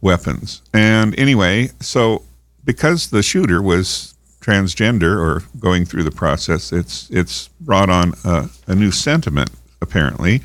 [0.00, 0.62] weapons.
[0.74, 2.24] And anyway, so
[2.64, 8.48] because the shooter was transgender or going through the process, it's it's brought on a,
[8.66, 9.50] a new sentiment
[9.82, 10.42] apparently.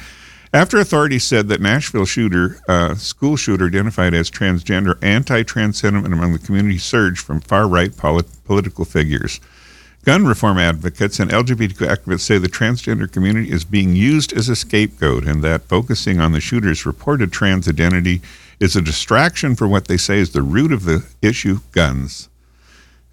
[0.53, 6.31] After authorities said that Nashville shooter, uh, school shooter identified as transgender, anti-trans sentiment among
[6.31, 9.41] the community surged from far-right polit- political figures.
[10.05, 14.55] Gun reform advocates and LGBTQ activists say the transgender community is being used as a
[14.55, 18.21] scapegoat and that focusing on the shooter's reported trans identity
[18.59, 22.29] is a distraction for what they say is the root of the issue guns.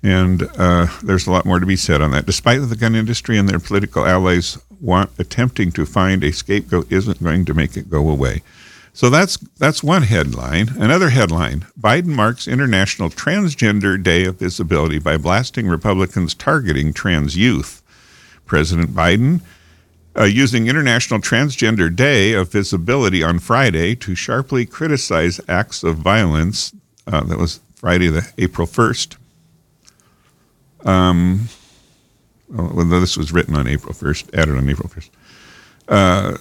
[0.02, 2.26] And uh, there's a lot more to be said on that.
[2.26, 7.22] Despite the gun industry and their political allies want attempting to find a scapegoat isn't
[7.22, 8.42] going to make it go away.
[8.94, 10.68] So that's that's one headline.
[10.76, 17.82] Another headline: Biden marks International Transgender Day of Visibility by blasting Republicans targeting trans youth.
[18.44, 19.40] President Biden
[20.16, 26.72] uh, using International Transgender Day of Visibility on Friday to sharply criticize acts of violence.
[27.06, 29.16] Uh, that was Friday, the April first.
[30.84, 31.48] Um,
[32.48, 35.10] well, this was written on April first, added on April first.
[35.88, 36.36] Uh,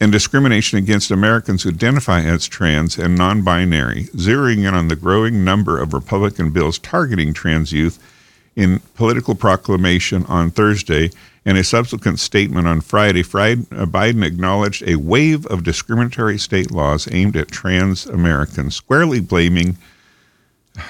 [0.00, 4.96] and discrimination against Americans who identify as trans and non binary, zeroing in on the
[4.96, 7.98] growing number of Republican bills targeting trans youth
[8.54, 11.10] in political proclamation on Thursday
[11.48, 13.24] in a subsequent statement on Friday, uh,
[13.86, 19.78] Biden acknowledged a wave of discriminatory state laws aimed at trans Americans, squarely blaming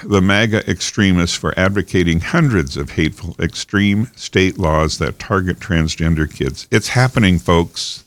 [0.03, 6.67] the MAGA extremists for advocating hundreds of hateful extreme state laws that target transgender kids.
[6.69, 8.03] It's happening, folks.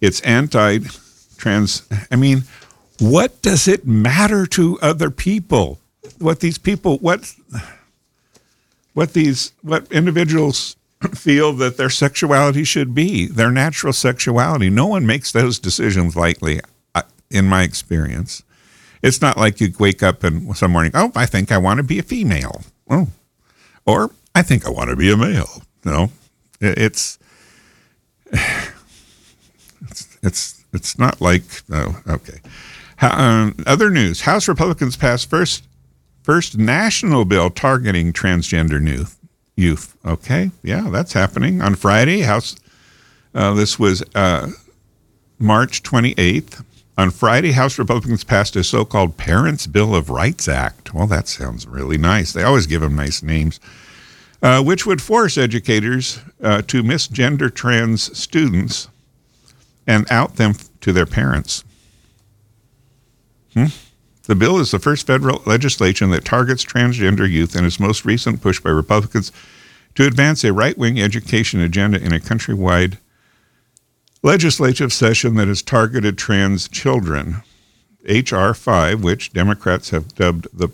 [0.00, 0.78] It's anti
[1.36, 1.86] trans.
[2.10, 2.44] I mean,
[2.98, 5.80] what does it matter to other people?
[6.18, 7.30] What these people, what,
[8.94, 10.76] what these, what individuals
[11.14, 14.70] feel that their sexuality should be, their natural sexuality.
[14.70, 16.60] No one makes those decisions lightly,
[16.94, 18.42] uh, in my experience.
[19.02, 21.82] It's not like you wake up and some morning, oh, I think I want to
[21.82, 22.62] be a female.
[22.88, 23.08] Oh,
[23.86, 25.62] or I think I want to be a male.
[25.84, 26.10] No,
[26.60, 27.18] it's
[28.32, 28.70] it's
[30.22, 32.40] it's, it's not like oh, okay.
[33.02, 35.64] Um, other news: House Republicans passed first
[36.22, 39.18] first national bill targeting transgender youth
[39.56, 39.96] youth.
[40.04, 42.20] Okay, yeah, that's happening on Friday.
[42.20, 42.56] House.
[43.34, 44.50] Uh, this was uh,
[45.38, 46.64] March 28th.
[46.96, 50.94] On Friday, House Republicans passed a so-called Parents' Bill of Rights Act.
[50.94, 52.32] Well, that sounds really nice.
[52.32, 53.58] They always give them nice names,
[54.40, 58.88] uh, which would force educators uh, to misgender trans students
[59.88, 61.64] and out them to their parents.
[63.54, 63.66] Hmm?
[64.26, 68.40] The bill is the first federal legislation that targets transgender youth and its most recent
[68.40, 69.30] push by Republicans
[69.94, 72.98] to advance a right wing education agenda in a countrywide
[74.22, 77.42] legislative session that has targeted trans children.
[78.06, 78.54] H.R.
[78.54, 80.68] 5, which Democrats have dubbed the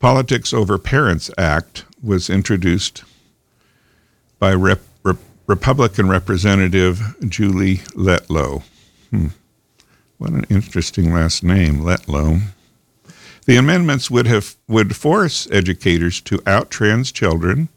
[0.00, 3.04] Politics Over Parents Act, was introduced
[4.38, 8.62] by Rep- Rep- Republican Representative Julie Letlow.
[9.10, 9.28] Hmm.
[10.20, 12.42] What an interesting last name, Letlow.
[13.46, 17.70] The amendments would have would force educators to out trans children.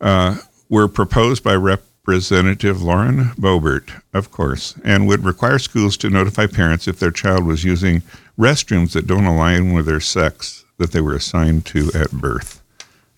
[0.00, 0.36] Uh,
[0.68, 6.86] were proposed by Representative Lauren Boebert, of course, and would require schools to notify parents
[6.86, 8.02] if their child was using
[8.38, 12.62] restrooms that don't align with their sex that they were assigned to at birth.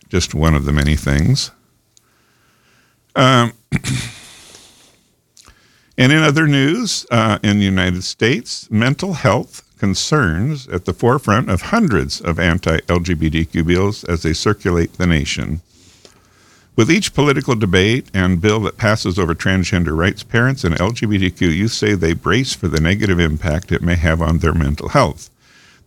[0.08, 1.50] Just one of the many things.
[3.14, 3.52] Um,
[5.98, 11.50] and in other news, uh, in the United States, mental health concerns at the forefront
[11.50, 15.60] of hundreds of anti LGBTQ bills as they circulate the nation.
[16.76, 21.72] With each political debate and bill that passes over transgender rights, parents and LGBTQ youth
[21.72, 25.28] say they brace for the negative impact it may have on their mental health.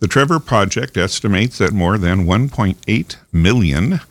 [0.01, 4.01] The Trevor Project estimates that more than 1.8 million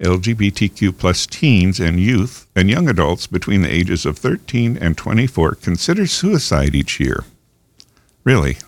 [0.00, 5.54] LGBTQ plus teens and youth and young adults between the ages of 13 and 24
[5.56, 7.24] consider suicide each year.
[8.24, 8.58] Really?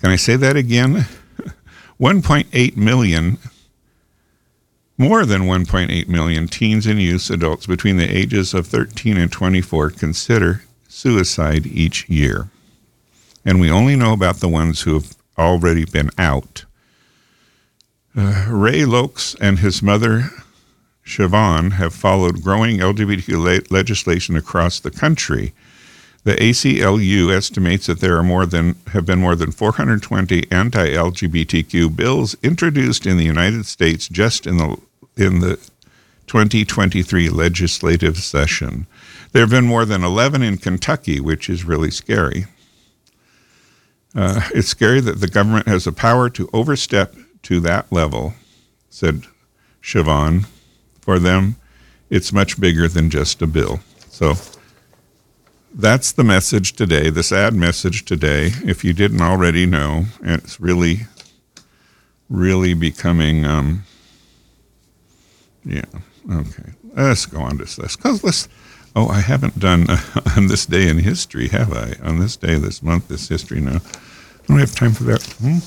[0.00, 1.06] Can I say that again?
[2.00, 3.38] 1.8 million,
[4.98, 9.90] more than 1.8 million teens and youth adults between the ages of 13 and 24
[9.90, 12.50] consider suicide each year.
[13.44, 16.64] And we only know about the ones who have already been out.
[18.16, 20.30] Uh, Ray Lokes and his mother,
[21.06, 25.52] Siobhan, have followed growing LGBTQ le- legislation across the country.
[26.24, 32.36] The ACLU estimates that there are more than have been more than 420 anti-LGBTQ bills
[32.42, 34.76] introduced in the United States just in the
[35.16, 35.56] in the
[36.26, 38.86] 2023 legislative session.
[39.32, 42.46] There have been more than 11 in Kentucky, which is really scary.
[44.14, 47.14] Uh, it's scary that the government has the power to overstep
[47.44, 48.34] to that level,
[48.88, 49.24] said
[49.82, 50.46] Siobhan.
[51.00, 51.56] For them,
[52.10, 53.80] it's much bigger than just a bill.
[54.08, 54.34] So
[55.74, 58.50] that's the message today, the sad message today.
[58.64, 61.00] If you didn't already know, it's really,
[62.28, 63.84] really becoming, um,
[65.64, 65.84] yeah,
[66.30, 66.72] okay.
[66.94, 67.96] Let's go on to this.
[67.96, 68.48] Because let's,
[68.96, 70.00] oh, I haven't done uh,
[70.36, 71.94] on this day in history, have I?
[72.02, 73.78] On this day, this month, this history, no.
[74.46, 75.22] Don't have time for that?
[75.40, 75.58] Hmm?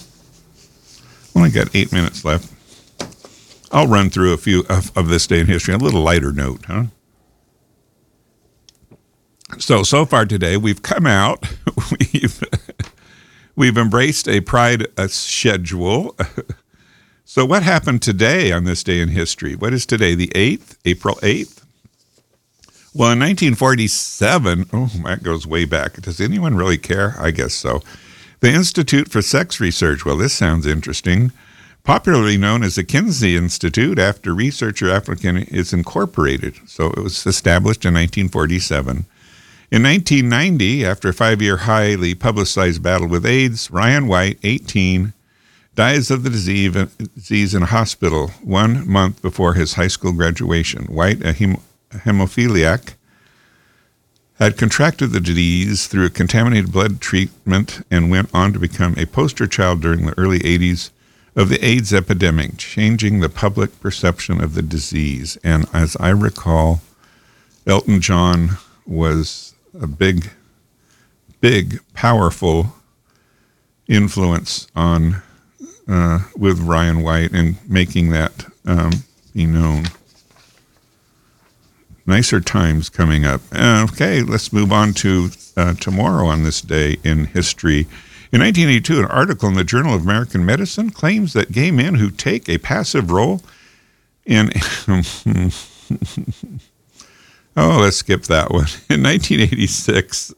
[1.36, 2.52] Only got eight minutes left.
[3.72, 6.66] I'll run through a few of, of this day in history, a little lighter note,
[6.66, 6.86] huh?
[9.58, 11.44] So, so far today, we've come out,
[11.92, 12.44] we've,
[13.56, 16.16] we've embraced a pride a schedule.
[17.26, 19.56] so, what happened today on this day in history?
[19.56, 21.64] What is today, the 8th, April 8th?
[22.96, 25.94] Well, in 1947, oh, that goes way back.
[26.02, 27.16] Does anyone really care?
[27.18, 27.82] I guess so.
[28.44, 31.32] The Institute for Sex Research, well, this sounds interesting.
[31.86, 36.56] Popularly known as the Kinsey Institute, after researcher African is incorporated.
[36.66, 39.06] So it was established in 1947.
[39.72, 45.14] In 1990, after a five year highly publicized battle with AIDS, Ryan White, 18,
[45.76, 50.84] dies of the disease in a hospital one month before his high school graduation.
[50.88, 51.62] White, a hem-
[51.94, 52.96] hemophiliac,
[54.44, 59.06] had contracted the disease through a contaminated blood treatment and went on to become a
[59.06, 60.90] poster child during the early 80s
[61.36, 65.38] of the AIDS epidemic, changing the public perception of the disease.
[65.44, 66.82] And as I recall,
[67.66, 70.30] Elton John was a big,
[71.40, 72.76] big, powerful
[73.88, 75.22] influence on
[75.88, 78.92] uh, with Ryan White and making that um,
[79.34, 79.86] be known
[82.06, 83.42] nicer times coming up.
[83.52, 87.82] Uh, okay, let's move on to uh, tomorrow on this day in history.
[88.32, 92.10] In 1982, an article in the Journal of American Medicine claims that gay men who
[92.10, 93.42] take a passive role
[94.26, 94.52] in.
[97.56, 98.68] oh, let's skip that one.
[98.90, 100.34] In 1986,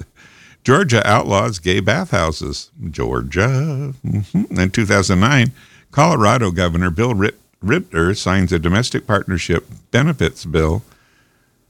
[0.66, 2.70] Georgia outlaws gay bathhouses.
[2.90, 3.94] Georgia.
[4.06, 4.60] Mm-hmm.
[4.60, 5.54] In 2009,
[5.92, 10.84] Colorado Governor Bill Ritter signs a domestic partnership benefits bill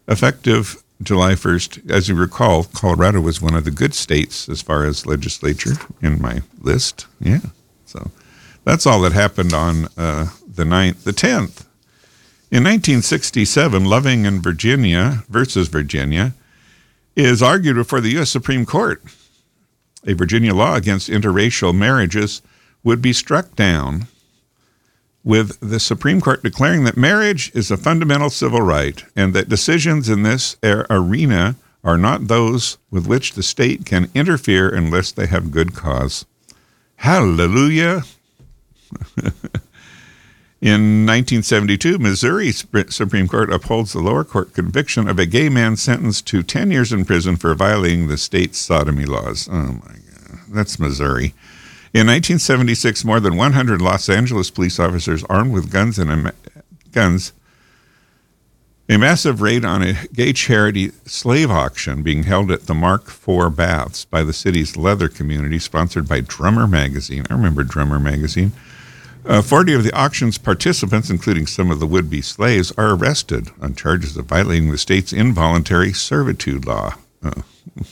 [0.08, 4.86] Effective July 1st, as you recall, Colorado was one of the good states as far
[4.86, 7.08] as legislature in my list.
[7.20, 7.39] Yeah.
[7.86, 8.12] So
[8.64, 11.03] that's all that happened on uh, the 9th.
[11.03, 11.66] The 10th,
[12.51, 16.34] in 1967, Loving and Virginia versus Virginia
[17.16, 18.30] is argued before the U.S.
[18.30, 19.03] Supreme Court.
[20.08, 22.41] A Virginia law against interracial marriages
[22.84, 24.08] would be struck down
[25.26, 30.07] with the Supreme Court declaring that marriage is a fundamental civil right and that decisions
[30.07, 35.51] in this arena are not those with which the state can interfere unless they have
[35.51, 36.26] good cause.
[36.97, 38.03] Hallelujah.
[40.61, 46.26] In 1972, Missouri Supreme Court upholds the lower court conviction of a gay man sentenced
[46.28, 49.47] to 10 years in prison for violating the state's sodomy laws.
[49.51, 51.36] Oh my God, that's Missouri.
[51.95, 56.29] In 1976, more than 100 Los Angeles police officers armed with guns and
[56.91, 57.31] guns
[58.89, 63.55] a massive raid on a gay charity slave auction being held at the Mark IV
[63.55, 67.25] Baths by the city's leather community, sponsored by Drummer Magazine.
[67.29, 68.51] I remember Drummer Magazine.
[69.25, 73.51] Uh, 40 of the auction's participants, including some of the would be slaves, are arrested
[73.61, 76.95] on charges of violating the state's involuntary servitude law.
[77.23, 77.43] Uh.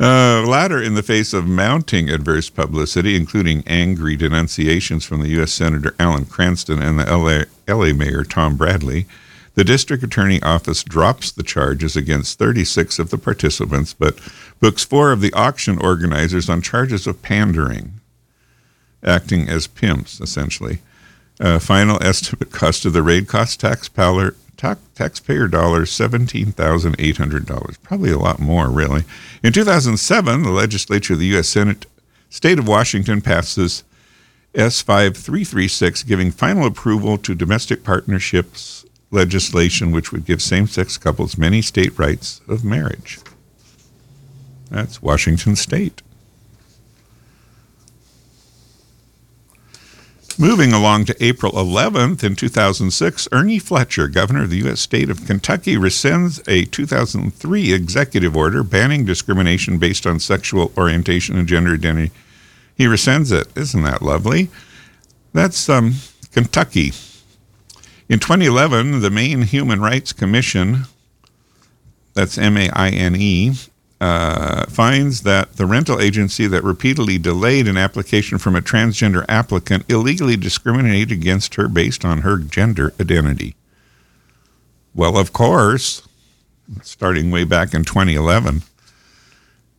[0.00, 5.52] Uh, latter in the face of mounting adverse publicity, including angry denunciations from the U.S.
[5.52, 9.04] Senator Alan Cranston and the LA, LA Mayor Tom Bradley,
[9.56, 14.18] the district attorney office drops the charges against 36 of the participants, but
[14.58, 18.00] books four of the auction organizers on charges of pandering,
[19.04, 20.78] acting as pimps, essentially.
[21.38, 27.82] Uh, final estimate cost of the raid cost taxpayer, tax, taxpayer dollars $17,800.
[27.82, 29.04] Probably a lot more, really.
[29.42, 31.48] In 2007, the legislature of the U.S.
[31.48, 31.86] Senate,
[32.28, 33.82] State of Washington passes
[34.54, 41.60] S5336, giving final approval to domestic partnerships legislation which would give same sex couples many
[41.60, 43.18] state rights of marriage.
[44.70, 46.02] That's Washington State.
[50.40, 54.80] Moving along to April 11th in 2006, Ernie Fletcher, governor of the U.S.
[54.80, 61.46] state of Kentucky, rescinds a 2003 executive order banning discrimination based on sexual orientation and
[61.46, 62.10] gender identity.
[62.74, 63.54] He rescinds it.
[63.54, 64.48] Isn't that lovely?
[65.34, 65.96] That's um,
[66.32, 66.94] Kentucky.
[68.08, 70.84] In 2011, the Maine Human Rights Commission,
[72.14, 73.52] that's M A I N E,
[74.00, 79.84] uh, finds that the rental agency that repeatedly delayed an application from a transgender applicant
[79.90, 83.54] illegally discriminated against her based on her gender identity.
[84.94, 86.08] Well, of course,
[86.82, 88.62] starting way back in 2011.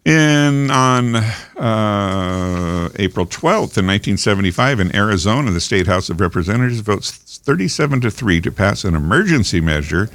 [0.04, 7.12] In on uh, April 12th in 1975 in Arizona, the state House of Representatives votes
[7.44, 10.10] 37 to 3 to pass an emergency measure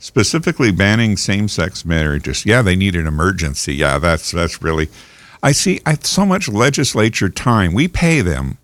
[0.00, 2.44] specifically banning same-sex marriages.
[2.44, 3.76] Yeah, they need an emergency.
[3.76, 4.88] Yeah, that's that's really.
[5.42, 5.80] I see.
[5.86, 7.72] I, so much legislature time.
[7.72, 8.58] We pay them.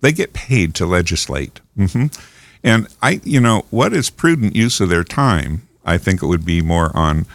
[0.00, 1.60] They get paid to legislate.
[1.76, 2.06] hmm
[2.64, 5.68] And I, you know, what is prudent use of their time?
[5.84, 7.26] I think it would be more on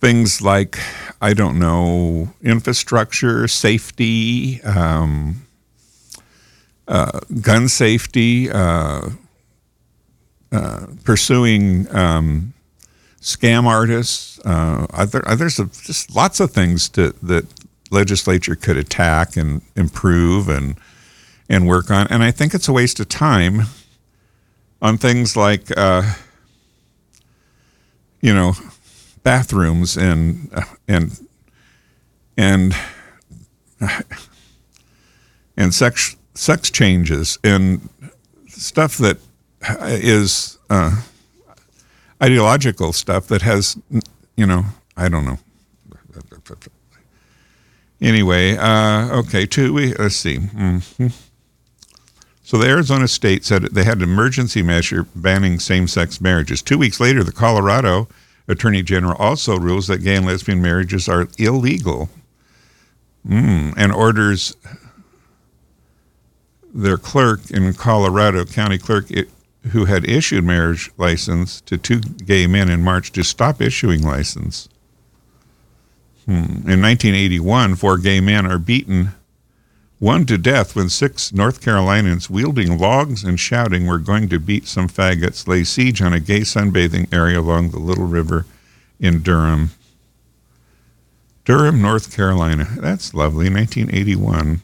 [0.00, 0.78] things like,
[1.20, 5.46] I don't know, infrastructure, safety, um,
[6.88, 8.50] uh, gun safety.
[8.50, 9.10] Uh,
[10.54, 12.54] uh, pursuing um,
[13.20, 14.38] scam artists.
[14.44, 17.44] Uh, a, just lots of things to, that
[17.90, 20.76] legislature could attack and improve and
[21.48, 22.06] and work on.
[22.06, 23.62] And I think it's a waste of time
[24.80, 26.14] on things like uh,
[28.20, 28.52] you know
[29.24, 30.54] bathrooms and
[30.86, 31.26] and
[32.36, 32.74] and
[35.56, 37.88] and sex sex changes and
[38.48, 39.18] stuff that
[39.82, 41.02] is uh,
[42.22, 43.76] ideological stuff that has,
[44.36, 44.64] you know,
[44.96, 45.38] I don't know.
[48.00, 50.38] Anyway, uh, okay, two we let's see.
[50.38, 51.06] Mm-hmm.
[52.42, 56.60] So the Arizona state said they had an emergency measure banning same-sex marriages.
[56.60, 58.06] Two weeks later, the Colorado
[58.46, 62.10] Attorney General also rules that gay and lesbian marriages are illegal,
[63.26, 64.54] mm, and orders
[66.74, 69.06] their clerk in Colorado, county clerk,
[69.70, 74.68] who had issued marriage license to two gay men in March to stop issuing license.
[76.26, 76.68] Hmm.
[76.68, 79.10] In 1981, four gay men are beaten,
[79.98, 84.66] one to death when six North Carolinians wielding logs and shouting we're going to beat
[84.66, 88.44] some faggots lay siege on a gay sunbathing area along the Little River
[89.00, 89.70] in Durham.
[91.44, 92.66] Durham, North Carolina.
[92.78, 93.50] That's lovely.
[93.50, 94.62] 1981.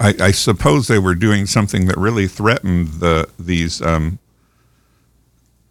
[0.00, 4.18] I, I, suppose they were doing something that really threatened the these um,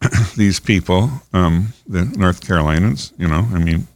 [0.35, 3.13] these people, um, the North Carolinians.
[3.17, 3.87] You know, I mean,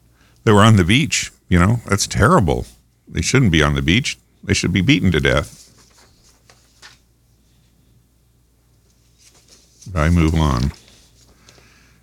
[0.44, 1.32] they were on the beach.
[1.50, 2.66] You know, that's terrible.
[3.08, 4.18] They shouldn't be on the beach.
[4.44, 5.62] They should be beaten to death.
[9.94, 10.72] I move on.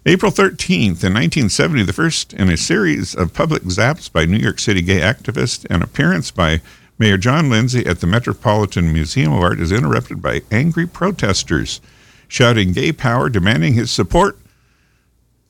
[0.04, 4.58] April 13th, in 1970, the first in a series of public zaps by New York
[4.58, 6.60] City gay activists, and appearance by
[7.02, 11.80] Mayor John Lindsay at the Metropolitan Museum of Art is interrupted by angry protesters
[12.28, 14.38] shouting gay power, demanding his support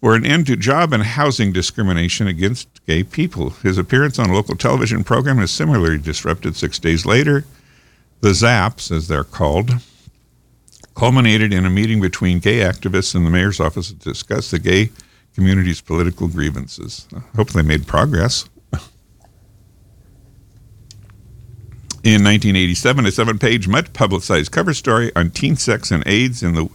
[0.01, 3.51] for an end to job and housing discrimination against gay people.
[3.51, 7.45] His appearance on a local television program is similarly disrupted six days later.
[8.23, 9.73] The Zaps, as they're called,
[10.95, 14.89] culminated in a meeting between gay activists and the mayor's office to discuss the gay
[15.35, 17.07] community's political grievances.
[17.37, 18.49] Hopefully, they made progress.
[22.05, 26.69] In 1987, a seven-page, much publicized cover story on teen sex and AIDS in the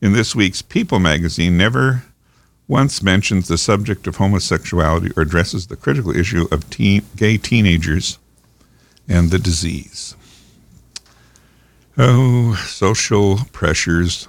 [0.00, 2.04] in this week's People magazine never
[2.68, 8.18] once mentions the subject of homosexuality or addresses the critical issue of teen, gay teenagers
[9.08, 10.14] and the disease.
[11.96, 14.28] Oh, social pressures.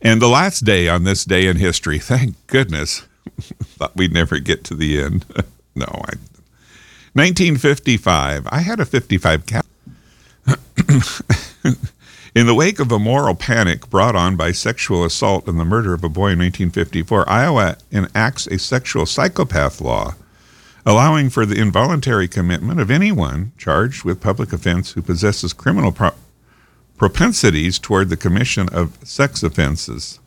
[0.00, 3.06] And the last day on this day in history, thank goodness,
[3.62, 5.24] thought we'd never get to the end.
[5.76, 6.14] no, I.
[7.14, 8.48] 1955.
[8.50, 9.66] I had a 55 cap.
[12.34, 15.92] in the wake of a moral panic brought on by sexual assault and the murder
[15.94, 20.14] of a boy in 1954, Iowa enacts a sexual psychopath law
[20.84, 26.12] allowing for the involuntary commitment of anyone charged with public offense who possesses criminal pro-
[26.96, 30.18] propensities toward the commission of sex offenses.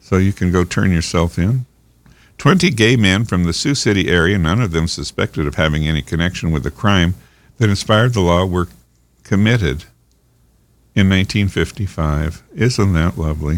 [0.00, 1.66] So you can go turn yourself in.
[2.40, 6.00] 20 gay men from the Sioux City area, none of them suspected of having any
[6.00, 7.14] connection with the crime
[7.58, 8.66] that inspired the law, were
[9.24, 9.84] committed
[10.94, 12.42] in 1955.
[12.54, 13.56] Isn't that lovely?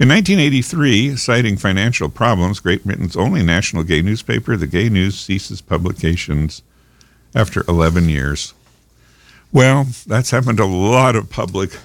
[0.00, 5.60] In 1983, citing financial problems, Great Britain's only national gay newspaper, the Gay News, ceases
[5.60, 6.62] publications
[7.34, 8.54] after 11 years.
[9.52, 11.76] Well, that's happened to a lot of public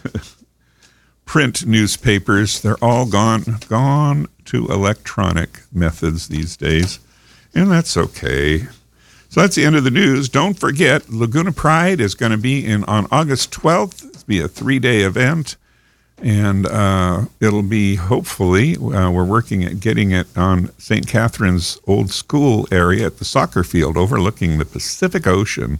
[1.25, 2.61] print newspapers.
[2.61, 6.99] They're all gone gone to electronic methods these days,
[7.53, 8.67] and that's okay.
[9.29, 10.27] So that's the end of the news.
[10.29, 14.05] Don't forget, Laguna Pride is going to be in on August 12th.
[14.05, 15.55] It'll be a three-day event
[16.21, 21.07] and uh, it'll be hopefully uh, we're working at getting it on St.
[21.07, 25.79] Catherine's old school area at the soccer field overlooking the Pacific Ocean.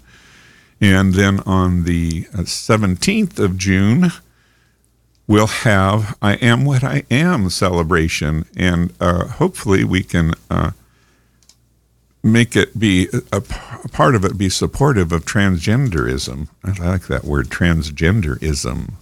[0.81, 4.11] And then on the 17th of June,
[5.29, 8.45] we'll have I Am What I Am celebration.
[8.57, 10.71] And uh, hopefully we can uh,
[12.23, 13.41] make it be a, a,
[13.89, 16.49] part of it be supportive of transgenderism.
[16.63, 18.93] I like that word, transgenderism.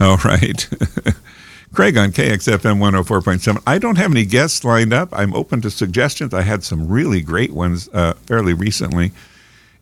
[0.00, 0.68] All right.
[1.72, 3.62] Craig on KXFM 104.7.
[3.66, 5.10] I don't have any guests lined up.
[5.12, 6.34] I'm open to suggestions.
[6.34, 9.12] I had some really great ones uh, fairly recently,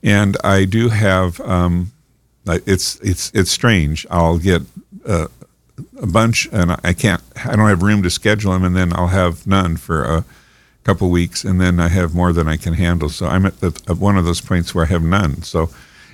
[0.02, 1.40] and I do have.
[1.40, 1.92] Um,
[2.46, 4.06] it's it's it's strange.
[4.10, 4.62] I'll get
[5.06, 5.28] uh,
[6.00, 7.22] a bunch, and I can't.
[7.44, 10.24] I don't have room to schedule them, and then I'll have none for a
[10.84, 13.08] couple weeks, and then I have more than I can handle.
[13.08, 15.42] So I'm at, the, at one of those points where I have none.
[15.42, 15.70] So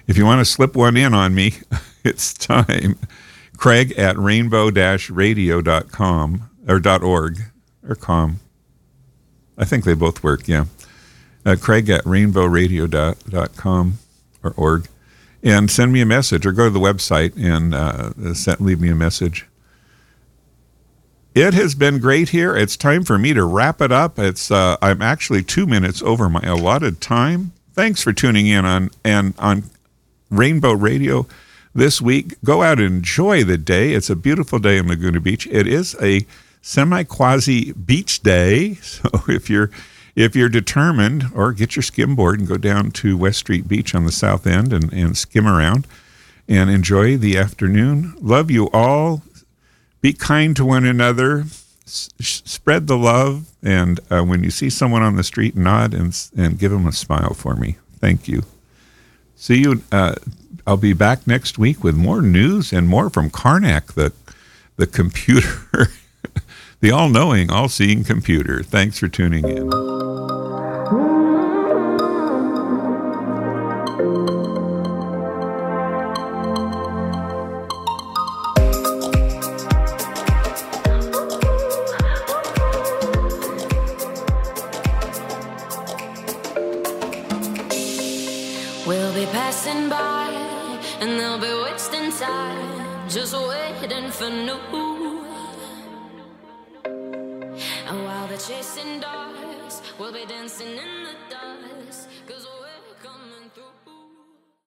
[0.06, 1.54] if you want to slip one in on me,
[2.04, 2.98] it's time.
[3.56, 7.38] Craig at rainbow-radio.com or .dot .org
[7.88, 8.38] or com.
[9.56, 10.66] I think they both work, yeah.
[11.44, 13.98] Uh, Craig at rainbowradio.com
[14.44, 14.86] or org.
[15.42, 18.88] And send me a message or go to the website and uh, send, leave me
[18.88, 19.46] a message.
[21.34, 22.56] It has been great here.
[22.56, 24.18] It's time for me to wrap it up.
[24.18, 27.52] It's uh, I'm actually two minutes over my allotted time.
[27.74, 29.70] Thanks for tuning in on and on
[30.30, 31.28] Rainbow Radio
[31.72, 32.34] this week.
[32.42, 33.92] Go out and enjoy the day.
[33.92, 35.46] It's a beautiful day in Laguna Beach.
[35.46, 36.26] It is a
[36.60, 38.78] semi quasi beach day.
[38.82, 39.70] So if you're
[40.18, 44.04] if you're determined, or get your skimboard and go down to West Street Beach on
[44.04, 45.86] the south end and, and skim around
[46.48, 48.14] and enjoy the afternoon.
[48.20, 49.22] Love you all.
[50.00, 51.44] Be kind to one another.
[51.86, 53.48] S- spread the love.
[53.62, 56.92] And uh, when you see someone on the street, nod and, and give them a
[56.92, 57.76] smile for me.
[58.00, 58.42] Thank you.
[59.36, 59.82] See you.
[59.92, 60.16] Uh,
[60.66, 64.12] I'll be back next week with more news and more from Karnak, the
[64.76, 65.88] the computer,
[66.80, 68.62] the all-knowing, all-seeing computer.
[68.62, 69.70] Thanks for tuning in.
[93.08, 94.97] Just waiting for new.
[98.38, 101.27] Chasing dogs, we'll be dancing in the.